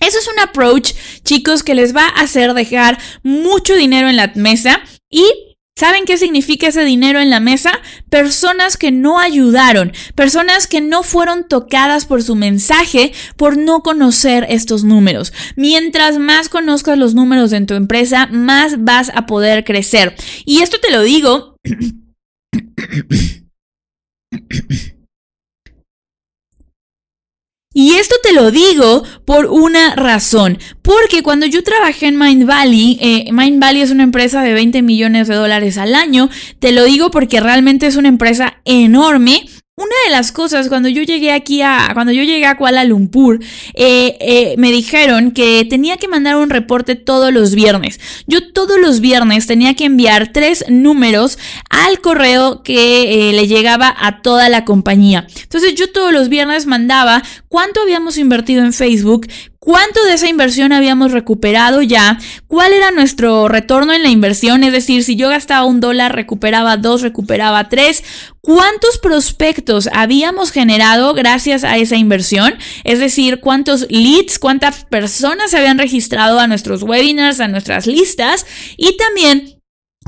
Eso 0.01 0.19
es 0.19 0.29
un 0.29 0.39
approach, 0.39 0.93
chicos, 1.25 1.63
que 1.63 1.75
les 1.75 1.95
va 1.95 2.07
a 2.07 2.21
hacer 2.21 2.55
dejar 2.55 2.99
mucho 3.23 3.75
dinero 3.75 4.09
en 4.09 4.17
la 4.17 4.33
mesa 4.35 4.81
y 5.11 5.25
¿Saben 5.79 6.07
qué 6.07 6.19
significa 6.19 6.67
ese 6.67 6.85
dinero 6.85 7.21
en 7.21 7.31
la 7.31 7.39
mesa? 7.39 7.71
Personas 8.11 8.77
que 8.77 8.91
no 8.91 9.21
ayudaron, 9.21 9.93
personas 10.17 10.67
que 10.67 10.81
no 10.81 11.05
fueron 11.05 11.47
tocadas 11.47 12.05
por 12.05 12.25
su 12.25 12.35
mensaje 12.35 13.13
por 13.37 13.57
no 13.57 13.85
conocer 13.85 14.45
estos 14.49 14.83
números. 14.83 15.33
Mientras 15.55 16.19
más 16.19 16.49
conozcas 16.49 16.99
los 16.99 17.15
números 17.15 17.53
en 17.53 17.67
tu 17.67 17.75
empresa, 17.75 18.27
más 18.27 18.83
vas 18.83 19.13
a 19.15 19.27
poder 19.27 19.63
crecer. 19.63 20.17
Y 20.45 20.63
esto 20.63 20.79
te 20.81 20.91
lo 20.91 21.03
digo 21.03 21.55
Y 27.81 27.93
esto 27.93 28.17
te 28.25 28.33
lo 28.33 28.51
digo 28.51 29.05
por 29.25 29.47
una 29.47 29.95
razón, 29.95 30.59
porque 30.83 31.23
cuando 31.23 31.47
yo 31.47 31.63
trabajé 31.63 32.07
en 32.07 32.19
Mind 32.19 32.45
Valley, 32.45 32.99
eh, 33.01 33.31
Mind 33.31 33.63
Valley 33.63 33.83
es 33.83 33.93
una 33.93 34.03
empresa 34.03 34.43
de 34.43 34.53
20 34.53 34.83
millones 34.83 35.29
de 35.29 35.37
dólares 35.37 35.79
al 35.79 35.95
año, 35.95 36.29
te 36.59 36.73
lo 36.73 36.83
digo 36.83 37.13
porque 37.13 37.39
realmente 37.39 37.87
es 37.87 37.95
una 37.95 38.09
empresa 38.09 38.57
enorme 38.65 39.47
una 39.79 39.95
de 40.05 40.11
las 40.11 40.33
cosas, 40.33 40.69
cuando 40.69 40.89
yo 40.89 41.03
llegué 41.05 41.31
aquí 41.31 41.63
a, 41.63 41.91
cuando 41.95 42.13
yo 42.13 42.25
llegué 42.25 42.47
a 42.47 42.57
Kuala 42.57 42.85
Lumpur, 42.85 43.39
eh, 43.75 44.17
eh, 44.21 44.55
me 44.59 44.73
dijeron 44.73 45.31
que 45.31 45.65
tenía 45.71 45.97
que 45.99 46.09
mandar 46.09 46.35
un 46.35 46.51
reporte 46.51 46.97
todos 46.97 47.33
los 47.33 47.55
viernes. 47.55 48.01
Yo 48.27 48.53
todos 48.53 48.81
los 48.81 48.99
viernes 48.99 49.47
tenía 49.47 49.75
que 49.75 49.85
enviar 49.85 50.33
tres 50.33 50.65
números 50.69 51.39
al 51.71 52.01
correo 52.01 52.65
que 52.65 53.31
eh, 53.31 53.33
le 53.33 53.47
llegaba 53.47 53.95
a 53.97 54.21
toda 54.21 54.49
la 54.49 54.65
compañía. 54.65 55.29
Entonces 55.43 55.77
yo 55.77 55.93
todos 55.93 56.13
los 56.13 56.29
viernes 56.29 56.67
mandaba 56.67 57.23
cuánto 57.49 57.81
habíamos 57.81 58.19
invertido 58.19 58.65
en 58.65 58.73
Facebook, 58.73 59.29
¿Cuánto 59.69 60.03
de 60.07 60.15
esa 60.15 60.27
inversión 60.27 60.73
habíamos 60.73 61.13
recuperado 61.13 61.83
ya? 61.83 62.19
¿Cuál 62.47 62.73
era 62.73 62.91
nuestro 62.91 63.49
retorno 63.49 63.93
en 63.93 64.03
la 64.03 64.09
inversión? 64.09 64.65
Es 64.65 64.73
decir, 64.73 65.05
si 65.05 65.15
yo 65.15 65.29
gastaba 65.29 65.67
un 65.67 65.81
dólar, 65.81 66.15
recuperaba 66.15 66.79
dos, 66.79 67.03
recuperaba 67.03 67.69
tres. 67.69 68.03
¿Cuántos 68.41 68.97
prospectos 68.97 69.91
habíamos 69.93 70.53
generado 70.53 71.13
gracias 71.13 71.65
a 71.65 71.77
esa 71.77 71.97
inversión? 71.97 72.55
Es 72.85 72.99
decir, 72.99 73.41
cuántos 73.41 73.87
leads, 73.91 74.39
cuántas 74.39 74.87
personas 74.87 75.51
se 75.51 75.59
habían 75.59 75.77
registrado 75.77 76.41
a 76.41 76.47
nuestros 76.47 76.83
webinars, 76.83 77.41
a 77.41 77.49
nuestras 77.49 77.87
listas 77.87 78.47
y 78.79 78.97
también 78.97 79.58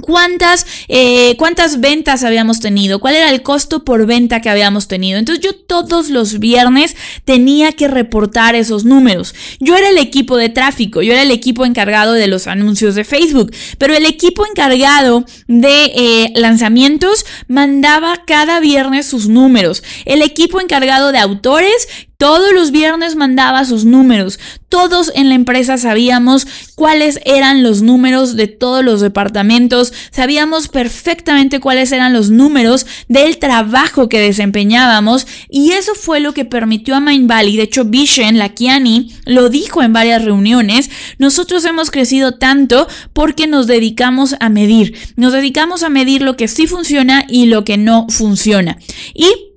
cuántas, 0.00 0.66
eh, 0.88 1.36
cuántas 1.36 1.80
ventas 1.80 2.24
habíamos 2.24 2.60
tenido, 2.60 2.98
cuál 3.00 3.16
era 3.16 3.30
el 3.30 3.42
costo 3.42 3.84
por 3.84 4.06
venta 4.06 4.40
que 4.40 4.50
habíamos 4.50 4.88
tenido. 4.88 5.18
Entonces 5.18 5.44
yo 5.44 5.54
todos 5.54 6.10
los 6.10 6.38
viernes 6.38 6.96
tenía 7.24 7.72
que 7.72 7.88
reportar 7.88 8.54
esos 8.54 8.84
números. 8.84 9.34
Yo 9.60 9.76
era 9.76 9.88
el 9.88 9.98
equipo 9.98 10.36
de 10.36 10.48
tráfico, 10.48 11.02
yo 11.02 11.12
era 11.12 11.22
el 11.22 11.30
equipo 11.30 11.64
encargado 11.64 12.12
de 12.12 12.26
los 12.26 12.46
anuncios 12.46 12.94
de 12.94 13.04
Facebook, 13.04 13.52
pero 13.78 13.94
el 13.94 14.06
equipo 14.06 14.46
encargado 14.46 15.24
de 15.46 15.84
eh, 15.94 16.32
lanzamientos 16.34 17.24
mandaba 17.48 18.24
cada 18.26 18.60
viernes 18.60 19.06
sus 19.06 19.28
números. 19.28 19.82
El 20.04 20.22
equipo 20.22 20.60
encargado 20.60 21.12
de 21.12 21.18
autores 21.18 21.88
todos 22.20 22.52
los 22.52 22.70
viernes 22.70 23.16
mandaba 23.16 23.64
sus 23.64 23.86
números. 23.86 24.38
Todos 24.68 25.10
en 25.14 25.30
la 25.30 25.34
empresa 25.34 25.78
sabíamos 25.78 26.46
cuáles 26.74 27.18
eran 27.24 27.62
los 27.62 27.80
números 27.80 28.36
de 28.36 28.46
todos 28.46 28.84
los 28.84 29.00
departamentos. 29.00 29.94
Sabíamos 30.10 30.68
perfectamente 30.68 31.60
cuáles 31.60 31.92
eran 31.92 32.12
los 32.12 32.28
números 32.28 32.84
del 33.08 33.38
trabajo 33.38 34.10
que 34.10 34.20
desempeñábamos. 34.20 35.26
Y 35.48 35.72
eso 35.72 35.94
fue 35.94 36.20
lo 36.20 36.34
que 36.34 36.44
permitió 36.44 36.94
a 36.94 37.00
Mind 37.00 37.26
Valley. 37.26 37.56
De 37.56 37.62
hecho, 37.62 37.86
Vishen, 37.86 38.36
la 38.36 38.50
Kiani, 38.50 39.14
lo 39.24 39.48
dijo 39.48 39.82
en 39.82 39.94
varias 39.94 40.22
reuniones. 40.22 40.90
Nosotros 41.16 41.64
hemos 41.64 41.90
crecido 41.90 42.32
tanto 42.32 42.86
porque 43.14 43.46
nos 43.46 43.66
dedicamos 43.66 44.36
a 44.40 44.50
medir. 44.50 44.94
Nos 45.16 45.32
dedicamos 45.32 45.82
a 45.82 45.88
medir 45.88 46.20
lo 46.20 46.36
que 46.36 46.48
sí 46.48 46.66
funciona 46.66 47.24
y 47.30 47.46
lo 47.46 47.64
que 47.64 47.78
no 47.78 48.04
funciona. 48.10 48.76
Y 49.14 49.49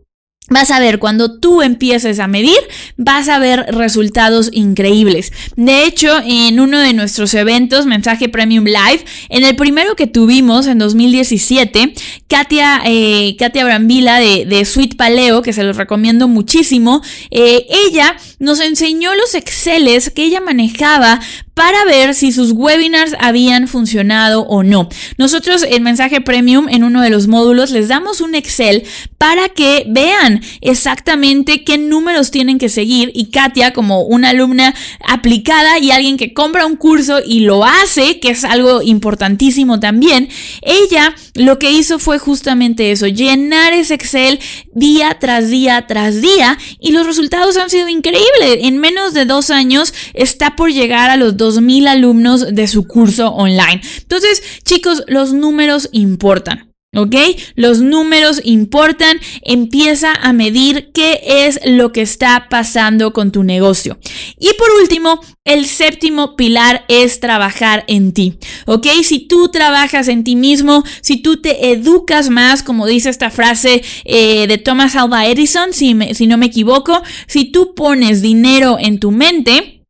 Vas 0.49 0.71
a 0.71 0.79
ver, 0.81 0.99
cuando 0.99 1.39
tú 1.39 1.61
empieces 1.61 2.19
a 2.19 2.27
medir, 2.27 2.57
vas 2.97 3.29
a 3.29 3.39
ver 3.39 3.65
resultados 3.69 4.49
increíbles. 4.51 5.31
De 5.55 5.85
hecho, 5.85 6.09
en 6.25 6.59
uno 6.59 6.79
de 6.79 6.91
nuestros 6.91 7.33
eventos, 7.33 7.85
Mensaje 7.85 8.27
Premium 8.27 8.65
Live, 8.65 9.05
en 9.29 9.45
el 9.45 9.55
primero 9.55 9.95
que 9.95 10.05
tuvimos 10.05 10.67
en 10.67 10.79
2017, 10.79 11.93
Katia, 12.27 12.81
eh, 12.85 13.37
Katia 13.39 13.63
Brambila 13.63 14.19
de, 14.19 14.45
de, 14.45 14.65
Sweet 14.65 14.97
Paleo, 14.97 15.43
que 15.43 15.53
se 15.53 15.63
los 15.63 15.77
recomiendo 15.77 16.27
muchísimo, 16.27 17.01
eh, 17.31 17.65
ella 17.87 18.17
nos 18.39 18.59
enseñó 18.59 19.15
los 19.15 19.35
Exceles 19.35 20.09
que 20.09 20.25
ella 20.25 20.41
manejaba 20.41 21.21
para 21.53 21.85
ver 21.85 22.15
si 22.15 22.31
sus 22.31 22.51
webinars 22.51 23.15
habían 23.19 23.67
funcionado 23.67 24.41
o 24.41 24.63
no. 24.63 24.89
Nosotros 25.17 25.63
en 25.67 25.83
Mensaje 25.83 26.21
Premium, 26.21 26.67
en 26.69 26.83
uno 26.83 27.01
de 27.01 27.09
los 27.09 27.27
módulos, 27.27 27.71
les 27.71 27.87
damos 27.87 28.21
un 28.21 28.35
Excel 28.35 28.83
para 29.17 29.49
que 29.49 29.85
vean 29.87 30.41
exactamente 30.61 31.63
qué 31.63 31.77
números 31.77 32.31
tienen 32.31 32.57
que 32.57 32.69
seguir 32.69 33.11
y 33.13 33.31
Katia, 33.31 33.71
como 33.71 34.01
una 34.01 34.29
alumna 34.29 34.73
aplicada 35.07 35.79
y 35.79 35.91
alguien 35.91 36.17
que 36.17 36.33
compra 36.33 36.65
un 36.65 36.75
curso 36.75 37.19
y 37.25 37.41
lo 37.41 37.63
hace, 37.63 38.19
que 38.19 38.29
es 38.31 38.43
algo 38.43 38.81
importantísimo 38.81 39.79
también, 39.79 40.29
ella 40.61 41.15
lo 41.35 41.59
que 41.59 41.71
hizo 41.71 41.99
fue 41.99 42.19
justamente 42.19 42.91
eso, 42.91 43.07
llenar 43.07 43.73
ese 43.73 43.93
Excel 43.93 44.39
día 44.73 45.17
tras 45.19 45.49
día 45.49 45.85
tras 45.87 46.21
día 46.21 46.57
y 46.79 46.91
los 46.91 47.05
resultados 47.05 47.57
han 47.57 47.69
sido 47.69 47.87
increíbles. 47.89 48.59
En 48.61 48.79
menos 48.79 49.13
de 49.13 49.25
dos 49.25 49.51
años 49.51 49.93
está 50.13 50.55
por 50.55 50.71
llegar 50.71 51.09
a 51.09 51.15
los 51.15 51.37
2.000 51.43 51.87
alumnos 51.87 52.53
de 52.53 52.67
su 52.67 52.87
curso 52.87 53.29
online. 53.29 53.81
Entonces, 54.01 54.41
chicos, 54.63 55.03
los 55.07 55.33
números 55.33 55.89
importan. 55.91 56.73
¿ok? 56.95 57.15
Los 57.55 57.81
números 57.81 58.41
importan, 58.43 59.19
empieza 59.41 60.13
a 60.13 60.33
medir 60.33 60.91
qué 60.93 61.19
es 61.25 61.59
lo 61.65 61.91
que 61.91 62.01
está 62.01 62.47
pasando 62.49 63.13
con 63.13 63.31
tu 63.31 63.43
negocio. 63.43 63.97
Y 64.39 64.53
por 64.57 64.69
último, 64.81 65.19
el 65.43 65.65
séptimo 65.65 66.35
pilar 66.35 66.85
es 66.87 67.19
trabajar 67.19 67.83
en 67.87 68.13
ti, 68.13 68.37
¿ok? 68.65 68.87
Si 69.03 69.27
tú 69.27 69.49
trabajas 69.49 70.07
en 70.07 70.23
ti 70.23 70.35
mismo, 70.35 70.83
si 71.01 71.17
tú 71.17 71.41
te 71.41 71.71
educas 71.71 72.29
más, 72.29 72.63
como 72.63 72.87
dice 72.87 73.09
esta 73.09 73.29
frase 73.29 73.83
eh, 74.05 74.47
de 74.47 74.57
Thomas 74.57 74.95
Alva 74.95 75.25
Edison, 75.25 75.73
si, 75.73 75.95
si 76.13 76.27
no 76.27 76.37
me 76.37 76.45
equivoco, 76.45 77.01
si 77.27 77.45
tú 77.45 77.73
pones 77.75 78.21
dinero 78.21 78.77
en 78.79 78.99
tu 78.99 79.11
mente, 79.11 79.82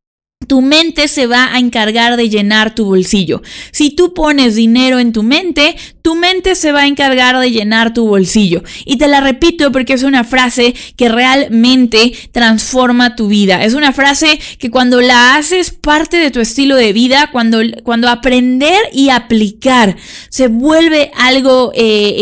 tu 0.46 0.60
mente 0.60 1.08
se 1.08 1.26
va 1.26 1.54
a 1.54 1.58
encargar 1.58 2.16
de 2.16 2.28
llenar 2.28 2.74
tu 2.74 2.84
bolsillo. 2.86 3.42
Si 3.70 3.90
tú 3.90 4.14
pones 4.14 4.54
dinero 4.54 4.98
en 4.98 5.12
tu 5.12 5.22
mente, 5.22 5.76
tu 6.02 6.14
mente 6.14 6.54
se 6.54 6.72
va 6.72 6.82
a 6.82 6.86
encargar 6.86 7.38
de 7.38 7.50
llenar 7.50 7.94
tu 7.94 8.06
bolsillo. 8.06 8.62
Y 8.84 8.96
te 8.96 9.08
la 9.08 9.20
repito 9.20 9.72
porque 9.72 9.94
es 9.94 10.02
una 10.02 10.24
frase 10.24 10.74
que 10.96 11.08
realmente 11.08 12.12
transforma 12.32 13.16
tu 13.16 13.28
vida. 13.28 13.64
Es 13.64 13.74
una 13.74 13.92
frase 13.92 14.38
que 14.58 14.70
cuando 14.70 15.00
la 15.00 15.36
haces 15.36 15.70
parte 15.70 16.16
de 16.18 16.30
tu 16.30 16.40
estilo 16.40 16.76
de 16.76 16.92
vida, 16.92 17.30
cuando, 17.32 17.60
cuando 17.82 18.08
aprender 18.08 18.78
y 18.92 19.10
aplicar 19.10 19.96
se 20.28 20.48
vuelve 20.48 21.10
algo 21.16 21.72
eh, 21.74 22.14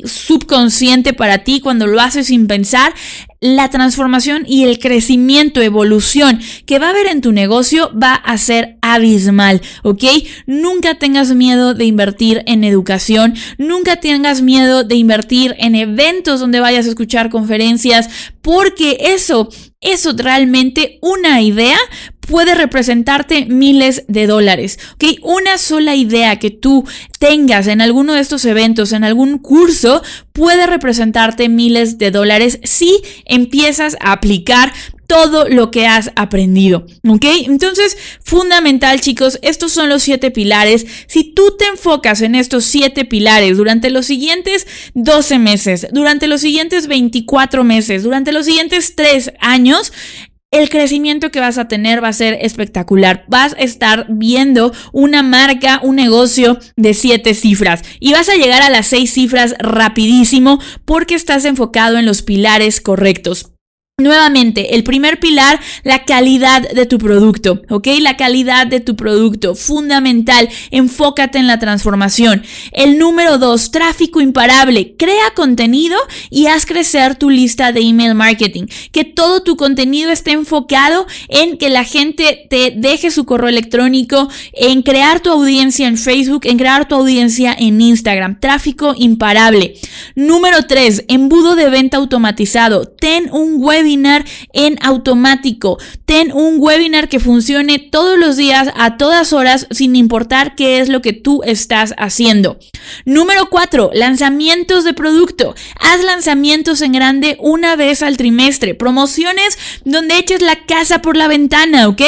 eh, 0.00 0.02
subconsciente 0.06 1.12
para 1.12 1.38
ti, 1.44 1.60
cuando 1.60 1.86
lo 1.86 2.00
haces 2.00 2.28
sin 2.28 2.46
pensar, 2.46 2.94
la 3.40 3.70
transformación 3.70 4.44
y 4.46 4.64
el 4.64 4.78
crecimiento, 4.78 5.60
evolución 5.60 6.40
que 6.66 6.78
va 6.78 6.88
a 6.88 6.90
haber 6.90 7.06
en 7.06 7.20
tu 7.20 7.32
negocio 7.32 7.90
va 8.00 8.14
a 8.14 8.36
ser 8.38 8.78
abismal, 8.82 9.60
¿ok? 9.82 10.04
Nunca 10.46 10.96
tengas 10.96 11.34
miedo 11.34 11.74
de 11.74 11.84
invertir 11.84 12.42
en 12.46 12.64
educación, 12.64 13.34
nunca 13.58 13.96
tengas 13.96 14.42
miedo 14.42 14.84
de 14.84 14.96
invertir 14.96 15.54
en 15.58 15.74
eventos 15.74 16.40
donde 16.40 16.60
vayas 16.60 16.86
a 16.86 16.90
escuchar 16.90 17.30
conferencias, 17.30 18.08
porque 18.42 18.98
eso, 19.00 19.48
eso 19.80 20.14
realmente 20.16 20.98
una 21.00 21.40
idea 21.42 21.78
puede 22.28 22.54
representarte 22.54 23.46
miles 23.46 24.04
de 24.06 24.26
dólares. 24.26 24.78
¿ok? 24.94 25.04
Una 25.22 25.58
sola 25.58 25.96
idea 25.96 26.38
que 26.38 26.50
tú 26.50 26.86
tengas 27.18 27.66
en 27.66 27.80
alguno 27.80 28.14
de 28.14 28.20
estos 28.20 28.44
eventos, 28.44 28.92
en 28.92 29.02
algún 29.02 29.38
curso, 29.38 30.02
puede 30.32 30.66
representarte 30.66 31.48
miles 31.48 31.98
de 31.98 32.10
dólares 32.10 32.60
si 32.62 33.02
empiezas 33.24 33.96
a 34.00 34.12
aplicar 34.12 34.72
todo 35.08 35.48
lo 35.48 35.70
que 35.70 35.86
has 35.86 36.12
aprendido, 36.16 36.86
¿ok? 37.08 37.24
Entonces, 37.46 37.96
fundamental 38.22 39.00
chicos, 39.00 39.38
estos 39.40 39.72
son 39.72 39.88
los 39.88 40.02
siete 40.02 40.30
pilares. 40.30 40.86
Si 41.06 41.32
tú 41.32 41.56
te 41.58 41.64
enfocas 41.64 42.20
en 42.20 42.34
estos 42.34 42.66
siete 42.66 43.06
pilares 43.06 43.56
durante 43.56 43.88
los 43.88 44.04
siguientes 44.04 44.66
12 44.92 45.38
meses, 45.38 45.86
durante 45.92 46.26
los 46.26 46.42
siguientes 46.42 46.88
24 46.88 47.64
meses, 47.64 48.02
durante 48.02 48.32
los 48.32 48.44
siguientes 48.44 48.96
3 48.96 49.32
años, 49.40 49.94
el 50.50 50.68
crecimiento 50.70 51.30
que 51.30 51.40
vas 51.40 51.58
a 51.58 51.68
tener 51.68 52.02
va 52.02 52.08
a 52.08 52.12
ser 52.12 52.38
espectacular. 52.40 53.24
Vas 53.28 53.54
a 53.54 53.62
estar 53.62 54.06
viendo 54.08 54.72
una 54.92 55.22
marca, 55.22 55.80
un 55.82 55.96
negocio 55.96 56.58
de 56.76 56.94
siete 56.94 57.34
cifras 57.34 57.82
y 58.00 58.12
vas 58.12 58.28
a 58.28 58.36
llegar 58.36 58.62
a 58.62 58.70
las 58.70 58.86
seis 58.86 59.12
cifras 59.12 59.54
rapidísimo 59.58 60.60
porque 60.84 61.14
estás 61.14 61.44
enfocado 61.44 61.98
en 61.98 62.06
los 62.06 62.22
pilares 62.22 62.80
correctos. 62.80 63.52
Nuevamente, 64.00 64.76
el 64.76 64.84
primer 64.84 65.18
pilar, 65.18 65.58
la 65.82 66.04
calidad 66.04 66.62
de 66.70 66.86
tu 66.86 66.98
producto, 66.98 67.62
¿ok? 67.68 67.88
La 68.00 68.16
calidad 68.16 68.68
de 68.68 68.78
tu 68.78 68.94
producto, 68.94 69.56
fundamental, 69.56 70.48
enfócate 70.70 71.38
en 71.38 71.48
la 71.48 71.58
transformación. 71.58 72.44
El 72.70 72.96
número 72.96 73.38
dos, 73.38 73.72
tráfico 73.72 74.20
imparable, 74.20 74.94
crea 74.96 75.34
contenido 75.34 75.98
y 76.30 76.46
haz 76.46 76.64
crecer 76.64 77.16
tu 77.16 77.28
lista 77.28 77.72
de 77.72 77.80
email 77.80 78.14
marketing. 78.14 78.66
Que 78.92 79.02
todo 79.02 79.42
tu 79.42 79.56
contenido 79.56 80.12
esté 80.12 80.30
enfocado 80.30 81.04
en 81.26 81.58
que 81.58 81.68
la 81.68 81.82
gente 81.82 82.46
te 82.48 82.74
deje 82.76 83.10
su 83.10 83.24
correo 83.24 83.48
electrónico, 83.48 84.28
en 84.52 84.82
crear 84.82 85.18
tu 85.18 85.30
audiencia 85.30 85.88
en 85.88 85.98
Facebook, 85.98 86.42
en 86.44 86.56
crear 86.56 86.86
tu 86.86 86.94
audiencia 86.94 87.52
en 87.58 87.80
Instagram. 87.80 88.38
Tráfico 88.38 88.94
imparable. 88.96 89.74
Número 90.14 90.68
tres, 90.68 91.04
embudo 91.08 91.56
de 91.56 91.68
venta 91.68 91.96
automatizado. 91.96 92.86
Ten 92.86 93.28
un 93.32 93.56
web 93.60 93.87
en 94.52 94.78
automático. 94.82 95.78
Ten 96.04 96.32
un 96.32 96.56
webinar 96.58 97.08
que 97.08 97.20
funcione 97.20 97.78
todos 97.78 98.18
los 98.18 98.36
días, 98.36 98.68
a 98.76 98.96
todas 98.96 99.32
horas, 99.32 99.66
sin 99.70 99.96
importar 99.96 100.54
qué 100.54 100.80
es 100.80 100.88
lo 100.88 101.02
que 101.02 101.12
tú 101.12 101.42
estás 101.44 101.94
haciendo. 101.98 102.58
Número 103.04 103.48
4. 103.50 103.90
Lanzamientos 103.94 104.84
de 104.84 104.94
producto. 104.94 105.54
Haz 105.80 106.04
lanzamientos 106.04 106.82
en 106.82 106.92
grande 106.92 107.36
una 107.40 107.76
vez 107.76 108.02
al 108.02 108.16
trimestre. 108.16 108.74
Promociones 108.74 109.58
donde 109.84 110.18
eches 110.18 110.42
la 110.42 110.64
casa 110.66 111.02
por 111.02 111.16
la 111.16 111.28
ventana, 111.28 111.88
¿ok? 111.88 112.02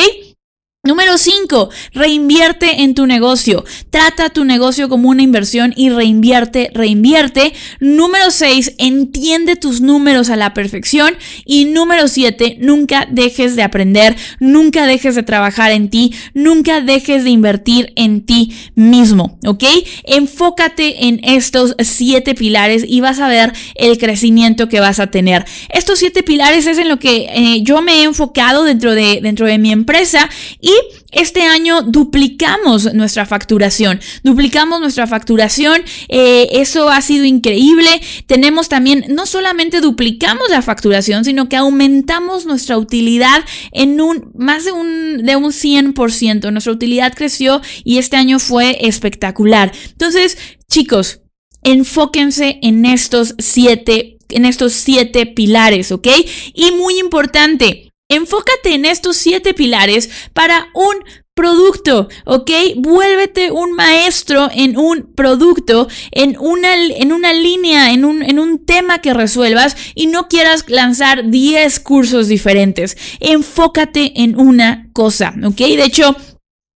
Número 0.83 1.19
5, 1.19 1.69
reinvierte 1.93 2.81
en 2.81 2.95
tu 2.95 3.07
negocio. 3.07 3.67
Trata 3.91 4.31
tu 4.31 4.47
negocio 4.47 4.89
como 4.89 5.11
una 5.11 5.23
inversión 5.23 5.75
y 5.77 5.91
reinvierte, 5.91 6.71
reinvierte. 6.73 7.53
Número 7.81 8.31
6, 8.31 8.77
entiende 8.79 9.57
tus 9.57 9.83
números 9.83 10.31
a 10.31 10.37
la 10.37 10.55
perfección. 10.55 11.19
Y 11.45 11.67
número 11.67 12.09
7, 12.09 12.57
nunca 12.61 13.07
dejes 13.11 13.57
de 13.57 13.63
aprender, 13.63 14.17
nunca 14.39 14.87
dejes 14.87 15.17
de 15.17 15.23
trabajar 15.23 15.71
en 15.71 15.91
ti, 15.91 16.15
nunca 16.33 16.81
dejes 16.81 17.25
de 17.25 17.31
invertir 17.31 17.93
en 17.97 18.25
ti 18.25 18.51
mismo, 18.75 19.39
¿ok? 19.45 19.65
Enfócate 20.05 21.09
en 21.09 21.21
estos 21.25 21.75
7 21.79 22.35
pilares 22.35 22.87
y 22.89 23.03
vas 23.03 23.21
a 23.21 23.29
ver 23.29 23.53
el 23.75 23.99
crecimiento 23.99 24.71
que 24.71 24.81
vas 24.81 24.99
a 24.99 25.09
tener. 25.09 25.45
Estos 25.69 25.99
7 25.99 26.23
pilares 26.23 26.67
es 26.67 26.79
en 26.79 26.89
lo 26.89 26.99
que 26.99 27.29
eh, 27.35 27.61
yo 27.65 27.83
me 27.83 27.97
he 27.97 28.03
enfocado 28.05 28.65
dentro 28.65 28.95
de, 28.95 29.21
dentro 29.23 29.45
de 29.45 29.59
mi 29.59 29.73
empresa. 29.73 30.27
Y 30.59 30.71
este 31.13 31.43
año 31.43 31.83
duplicamos 31.83 32.95
nuestra 32.95 33.27
facturación, 33.27 34.01
duplicamos 34.23 34.81
nuestra 34.81 35.07
facturación, 35.07 35.83
eh, 36.09 36.49
eso 36.53 36.89
ha 36.91 37.03
sido 37.03 37.25
increíble. 37.25 37.89
Tenemos 38.27 38.69
también, 38.69 39.05
no 39.09 39.27
solamente 39.27 39.81
duplicamos 39.81 40.49
la 40.51 40.63
facturación, 40.63 41.25
sino 41.25 41.49
que 41.49 41.57
aumentamos 41.57 42.47
nuestra 42.47 42.79
utilidad 42.79 43.45
en 43.73 44.01
un, 44.01 44.31
más 44.35 44.65
de 44.65 44.73
un, 44.73 45.25
de 45.25 45.37
un 45.37 45.53
100%. 45.53 46.53
Nuestra 46.53 46.73
utilidad 46.73 47.13
creció 47.15 47.61
y 47.85 47.99
este 47.99 48.17
año 48.17 48.39
fue 48.39 48.79
espectacular. 48.87 49.73
Entonces, 49.93 50.39
chicos, 50.69 51.21
enfóquense 51.63 52.59
en 52.63 52.87
estos 52.87 53.35
siete, 53.39 54.19
en 54.29 54.45
estos 54.45 54.73
siete 54.73 55.27
pilares, 55.27 55.93
¿ok? 55.93 56.09
Y 56.55 56.73
muy 56.73 56.99
importante, 56.99 57.90
Enfócate 58.11 58.75
en 58.75 58.85
estos 58.85 59.17
siete 59.17 59.55
pilares 59.55 60.11
para 60.35 60.69
un 60.75 61.05
producto, 61.35 62.09
¿ok? 62.27 62.51
Vuélvete 62.77 63.51
un 63.51 63.73
maestro 63.73 64.51
en 64.53 64.77
un 64.77 65.15
producto, 65.15 65.89
en 66.11 66.37
una, 66.39 66.75
en 66.75 67.13
una 67.13 67.33
línea, 67.33 67.93
en 67.93 68.05
un, 68.05 68.23
en 68.23 68.39
un 68.39 68.67
tema 68.67 68.99
que 68.99 69.15
resuelvas 69.15 69.75
y 69.95 70.09
no 70.09 70.29
quieras 70.29 70.67
lanzar 70.69 71.31
10 71.31 71.81
cursos 71.81 72.29
diferentes. 72.29 72.97
Enfócate 73.21 74.21
en 74.23 74.39
una 74.39 74.91
cosa, 74.93 75.33
¿ok? 75.43 75.57
De 75.57 75.85
hecho, 75.85 76.15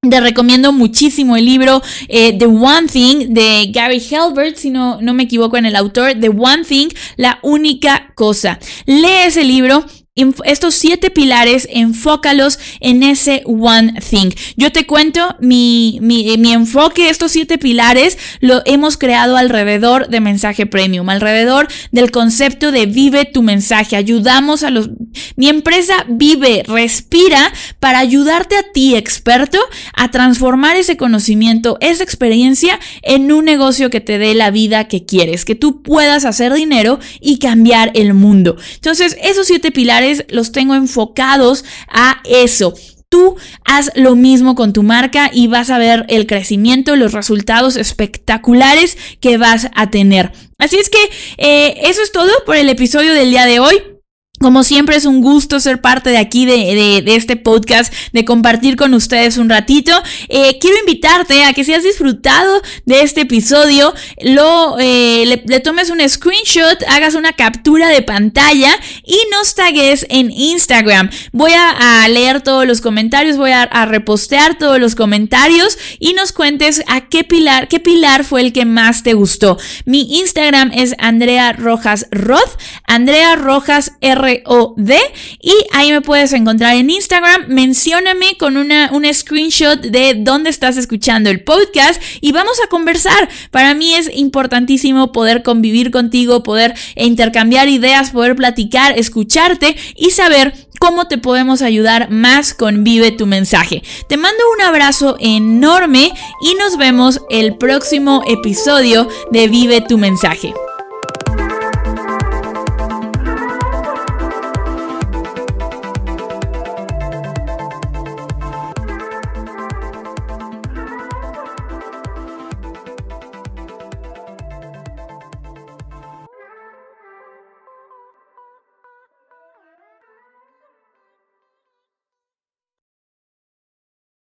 te 0.09 0.21
recomiendo 0.21 0.73
muchísimo 0.73 1.37
el 1.37 1.45
libro 1.45 1.83
eh, 2.09 2.37
The 2.39 2.47
One 2.47 2.89
Thing 2.89 3.35
de 3.35 3.71
Gary 3.71 4.03
Helbert, 4.11 4.57
si 4.57 4.71
no, 4.71 5.01
no 5.01 5.15
me 5.15 5.25
equivoco 5.25 5.57
en 5.57 5.67
el 5.67 5.77
autor, 5.77 6.15
The 6.19 6.29
One 6.29 6.65
Thing, 6.65 6.89
la 7.17 7.39
única 7.43 8.13
cosa. 8.15 8.59
Lee 8.87 9.27
ese 9.27 9.45
libro 9.45 9.85
estos 10.17 10.75
siete 10.75 11.11
pilares, 11.11 11.67
enfócalos 11.73 12.61
en 12.79 13.03
ese 13.03 13.43
one 13.47 13.95
thing. 13.95 14.31
Yo 14.57 14.71
te 14.71 14.87
cuento, 14.87 15.35
mi, 15.41 15.99
mi, 16.03 16.39
mi, 16.39 16.53
enfoque, 16.53 17.09
estos 17.09 17.33
siete 17.33 17.59
pilares, 17.59 18.17
lo 18.39 18.63
hemos 18.65 18.97
creado 18.97 19.37
alrededor 19.37 20.07
de 20.07 20.21
mensaje 20.21 20.67
premium, 20.67 21.09
alrededor 21.09 21.67
del 21.91 22.13
concepto 22.13 22.71
de 22.71 22.87
vive 22.87 23.25
tu 23.25 23.43
mensaje. 23.43 23.97
Ayudamos 23.97 24.63
a 24.63 24.71
los... 24.71 24.89
Mi 25.35 25.49
empresa 25.49 26.07
vive, 26.09 26.63
respira 26.65 27.53
para 27.81 27.99
ayudarte 27.99 28.57
a 28.57 28.71
ti, 28.73 28.95
experto, 28.95 29.59
a 29.95 30.13
transformar 30.13 30.77
ese 30.77 30.97
conocimiento, 30.97 31.77
esa 31.81 32.05
experiencia 32.05 32.79
en 33.03 33.33
un 33.33 33.45
negocio 33.45 33.91
que 33.91 34.01
te 34.01 34.19
dé 34.19 34.35
la 34.35 34.53
vida 34.53 34.87
que 34.87 35.05
quieres, 35.05 35.45
que 35.45 35.57
tú 35.57 35.83
puedas 35.83 36.25
hacer 36.25 36.55
dinero 36.55 37.01
y 37.21 37.41
cambiar 37.41 37.91
el 37.95 38.15
mundo. 38.15 38.57
Entonces, 38.77 39.17
esos 39.21 39.49
siete 39.49 39.73
pilares 39.73 40.04
los 40.29 40.53
tengo 40.53 40.75
enfocados 40.75 41.65
a 41.89 42.21
eso. 42.25 42.75
Tú 43.09 43.37
haz 43.65 43.93
lo 43.95 44.17
mismo 44.17 44.55
con 44.55 44.73
tu 44.73 44.83
marca 44.83 45.31
y 45.33 45.47
vas 45.47 45.71
a 45.71 45.79
ver 45.79 46.05
el 46.09 46.27
crecimiento, 46.27 46.97
los 46.97 47.13
resultados 47.13 47.77
espectaculares 47.77 48.99
que 49.21 49.39
vas 49.39 49.69
a 49.75 49.91
tener. 49.91 50.33
Así 50.59 50.77
es 50.77 50.91
que 50.91 51.11
eh, 51.37 51.81
eso 51.85 52.03
es 52.03 52.11
todo 52.11 52.33
por 52.45 52.57
el 52.57 52.69
episodio 52.69 53.13
del 53.13 53.31
día 53.31 53.47
de 53.47 53.61
hoy. 53.61 53.94
Como 54.41 54.65
siempre 54.65 54.97
es 54.97 55.07
un 55.07 55.23
gusto 55.23 55.61
ser 55.61 55.81
parte 55.81 56.11
de 56.11 56.19
aquí, 56.19 56.45
de, 56.45 57.03
de, 57.03 57.15
este 57.15 57.37
podcast, 57.37 57.95
de 58.13 58.25
compartir 58.25 58.75
con 58.75 58.93
ustedes 58.93 59.37
un 59.37 59.49
ratito. 59.49 59.93
Eh, 60.29 60.59
quiero 60.61 60.77
invitarte 60.77 61.45
a 61.45 61.53
que 61.53 61.63
si 61.63 61.73
has 61.73 61.85
disfrutado 61.85 62.61
de 62.85 63.03
este 63.03 63.23
episodio, 63.23 63.95
lo, 64.21 64.77
eh, 64.81 65.25
le, 65.47 65.61
tomes 65.61 65.89
un 65.89 66.07
screenshot, 66.07 66.83
hagas 66.89 67.15
una 67.15 67.33
captura 67.35 67.89
de 67.89 68.03
pantalla 68.03 68.77
y 69.05 69.17
nos 69.31 69.55
tagues 69.55 70.05
en 70.11 70.33
Instagram. 70.33 71.11
Voy 71.33 71.53
a, 71.53 72.07
leer 72.09 72.43
todos 72.43 72.67
los 72.67 72.81
comentarios, 72.81 73.37
voy 73.37 73.53
a, 73.53 73.63
a, 73.63 73.87
repostear 73.87 74.59
todos 74.59 74.81
los 74.81 74.95
comentarios 74.95 75.79
y 76.01 76.13
nos 76.15 76.33
cuentes 76.33 76.83
a 76.89 77.09
qué 77.09 77.23
pilar, 77.25 77.69
qué 77.69 77.79
pilar 77.79 78.25
fue 78.25 78.41
el 78.41 78.53
que 78.53 78.65
más 78.65 79.05
te 79.05 79.15
gustó. 79.15 79.59
Mi 79.85 80.19
Instagram 80.19 80.73
es 80.75 80.95
Andrea 80.99 81.53
Rojas 81.53 82.09
Roth, 82.11 82.59
Andrea 82.87 83.37
Rojas 83.37 83.93
R 84.01 84.24
R-O-D. 84.25 84.99
Y 85.41 85.53
ahí 85.73 85.91
me 85.91 86.01
puedes 86.01 86.33
encontrar 86.33 86.77
en 86.77 86.91
Instagram. 86.91 87.47
Mencióname 87.49 88.37
con 88.39 88.57
una, 88.57 88.91
un 88.93 89.13
screenshot 89.13 89.81
de 89.81 90.15
dónde 90.17 90.51
estás 90.51 90.77
escuchando 90.77 91.31
el 91.31 91.43
podcast 91.43 92.03
y 92.21 92.33
vamos 92.33 92.59
a 92.65 92.69
conversar. 92.69 93.29
Para 93.51 93.75
mí 93.75 93.95
es 93.95 94.11
importantísimo 94.15 95.13
poder 95.13 95.43
convivir 95.43 95.91
contigo, 95.91 96.43
poder 96.43 96.75
intercambiar 96.97 97.69
ideas, 97.69 98.11
poder 98.11 98.37
platicar, 98.37 98.99
escucharte 98.99 99.77
y 99.97 100.11
saber 100.11 100.55
cómo 100.79 101.07
te 101.07 101.19
podemos 101.19 101.63
ayudar 101.63 102.11
más 102.11 102.55
con 102.55 102.85
Vive 102.85 103.11
tu 103.11 103.27
mensaje. 103.27 103.83
Te 104.09 104.17
mando 104.17 104.43
un 104.55 104.63
abrazo 104.63 105.17
enorme 105.21 106.13
y 106.43 106.55
nos 106.57 106.77
vemos 106.77 107.21
el 107.31 107.57
próximo 107.57 108.23
episodio 108.27 109.09
de 109.31 109.49
Vive 109.49 109.81
tu 109.81 109.99
mensaje. 109.99 110.53